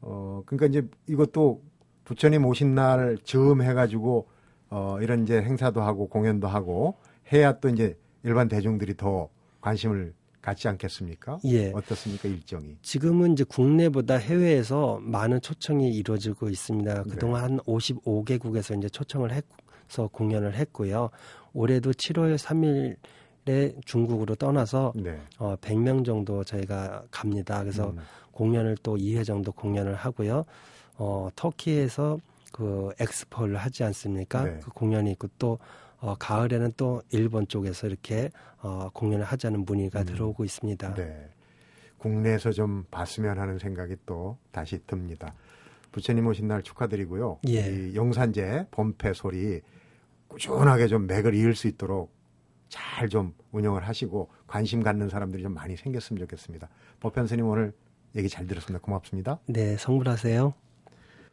어 0.00 0.42
그러니까 0.46 0.66
이제 0.66 0.88
이것도 1.06 1.62
부처님 2.04 2.44
오신 2.44 2.74
날 2.74 3.18
즈음 3.24 3.62
해가지고 3.62 4.26
어 4.70 4.98
이런 5.00 5.22
이제 5.22 5.40
행사도 5.40 5.82
하고 5.82 6.08
공연도 6.08 6.48
하고 6.48 6.96
해야 7.32 7.58
또 7.60 7.68
이제 7.68 7.96
일반 8.22 8.48
대중들이 8.48 8.96
더 8.96 9.28
관심을 9.60 10.14
갖지 10.42 10.68
않겠습니까? 10.68 11.38
예. 11.44 11.72
어떻습니까 11.72 12.28
일정이? 12.28 12.76
지금은 12.82 13.32
이제 13.32 13.44
국내보다 13.44 14.16
해외에서 14.16 14.98
많은 15.00 15.40
초청이 15.40 15.88
이루어지고 15.88 16.50
있습니다. 16.50 17.04
그동안 17.04 17.42
한 17.42 17.58
55개국에서 17.60 18.76
이제 18.76 18.90
초청을 18.90 19.32
해서 19.32 20.08
공연을 20.08 20.54
했고요. 20.54 21.08
올해도 21.54 21.92
7월 21.92 22.36
3일 22.36 22.96
에 23.46 23.74
중국으로 23.84 24.36
떠나서 24.36 24.94
네. 24.96 25.20
어, 25.38 25.54
100명 25.56 26.02
정도 26.02 26.42
저희가 26.44 27.04
갑니다. 27.10 27.60
그래서 27.60 27.90
음, 27.90 27.98
공연을 28.32 28.78
또 28.82 28.96
2회 28.96 29.22
정도 29.22 29.52
공연을 29.52 29.94
하고요. 29.94 30.46
어, 30.96 31.28
터키에서 31.34 32.18
그 32.52 32.90
엑스포를 33.00 33.56
하지 33.56 33.84
않습니까? 33.84 34.44
네. 34.44 34.60
그 34.62 34.70
공연이 34.70 35.10
있고 35.12 35.28
또 35.38 35.58
어, 35.98 36.14
가을에는 36.18 36.72
또 36.76 37.02
일본 37.10 37.48
쪽에서 37.48 37.86
이렇게 37.86 38.30
어, 38.62 38.90
공연을 38.92 39.24
하자는 39.24 39.64
문의가 39.64 40.00
음. 40.00 40.04
들어오고 40.06 40.44
있습니다. 40.44 40.94
네. 40.94 41.28
국내에서 41.98 42.52
좀 42.52 42.84
봤으면 42.90 43.38
하는 43.38 43.58
생각이 43.58 43.96
또 44.04 44.36
다시 44.52 44.78
듭니다. 44.86 45.34
부처님 45.90 46.26
오신 46.26 46.46
날 46.48 46.62
축하드리고요. 46.62 47.38
예. 47.48 47.70
이 47.90 47.94
영산제 47.94 48.66
범패 48.70 49.14
소리 49.14 49.60
꾸준하게 50.28 50.88
좀 50.88 51.06
맥을 51.06 51.34
이을 51.34 51.54
수 51.54 51.66
있도록 51.68 52.12
잘 52.68 53.08
좀 53.08 53.32
운영을 53.52 53.86
하시고 53.86 54.28
관심 54.46 54.82
갖는 54.82 55.08
사람들이 55.08 55.42
좀 55.42 55.54
많이 55.54 55.76
생겼으면 55.76 56.20
좋겠습니다. 56.20 56.68
법현 57.00 57.26
스님 57.26 57.46
오늘 57.46 57.72
얘기 58.16 58.28
잘 58.28 58.46
들었습니다. 58.46 58.82
고맙습니다. 58.84 59.38
네, 59.46 59.76
성불하세요. 59.76 60.54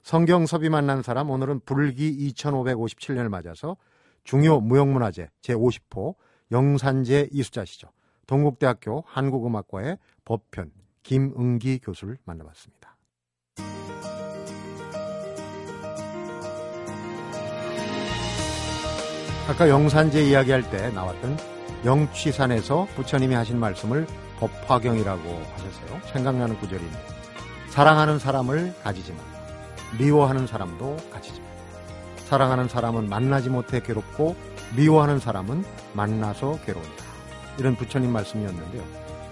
성경섭이 0.04 0.70
만난 0.70 1.02
사람 1.02 1.30
오늘은 1.30 1.62
불기 1.66 2.34
2557년을 2.34 3.30
맞아서 3.30 3.78
중요 4.24 4.60
무형문화재 4.60 5.30
제50호 5.42 6.16
영산제 6.52 7.30
이수자시죠. 7.32 7.90
동국대학교 8.28 9.04
한국음악과의 9.08 9.98
법편 10.26 10.72
김은기 11.04 11.80
교수를 11.80 12.18
만나봤습니다. 12.26 12.98
아까 19.48 19.68
영산제 19.68 20.24
이야기할 20.30 20.70
때 20.70 20.90
나왔던 20.92 21.38
영취산에서 21.84 22.88
부처님이 22.96 23.36
하신 23.36 23.60
말씀을 23.60 24.06
법화경이라고 24.40 25.22
하셨어요. 25.22 26.02
생각나는 26.14 26.58
구절입니다. 26.60 27.00
사랑하는 27.70 28.20
사람을 28.20 28.74
가지지 28.84 29.14
말라. 29.14 29.31
미워하는 29.98 30.48
사람도 30.48 30.98
말라. 31.12 31.22
사랑하는 32.18 32.70
사람은 32.70 33.10
만나지 33.10 33.50
못해 33.50 33.82
괴롭고 33.82 34.36
미워하는 34.76 35.20
사람은 35.20 35.66
만나서 35.94 36.60
괴로운다. 36.66 37.04
이런 37.58 37.76
부처님 37.76 38.12
말씀이었는데요. 38.12 38.84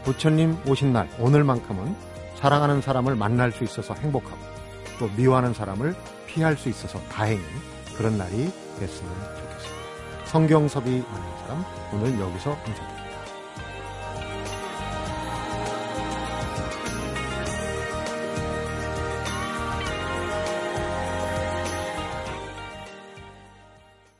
부처님 0.04 0.58
오신 0.67 0.91
날 0.91 1.10
오늘만큼은 1.19 1.95
사랑하는 2.36 2.82
사람을 2.82 3.15
만날 3.15 3.52
수 3.52 3.63
있어서 3.63 3.93
행복하고 3.93 4.38
또 5.00 5.10
미워하는 5.15 5.54
사람을 5.54 5.95
피할 6.28 6.58
수 6.58 6.69
있어서 6.69 7.00
다행인 7.10 7.43
그런 7.98 8.17
날이 8.17 8.52
됐으면 8.80 9.13
좋겠습니다. 9.38 10.26
성경섭이 10.26 11.04
만난 11.10 11.38
사람 11.39 11.65
오늘 11.93 12.19
여기서 12.19 12.52
인사드립니다. 12.67 12.99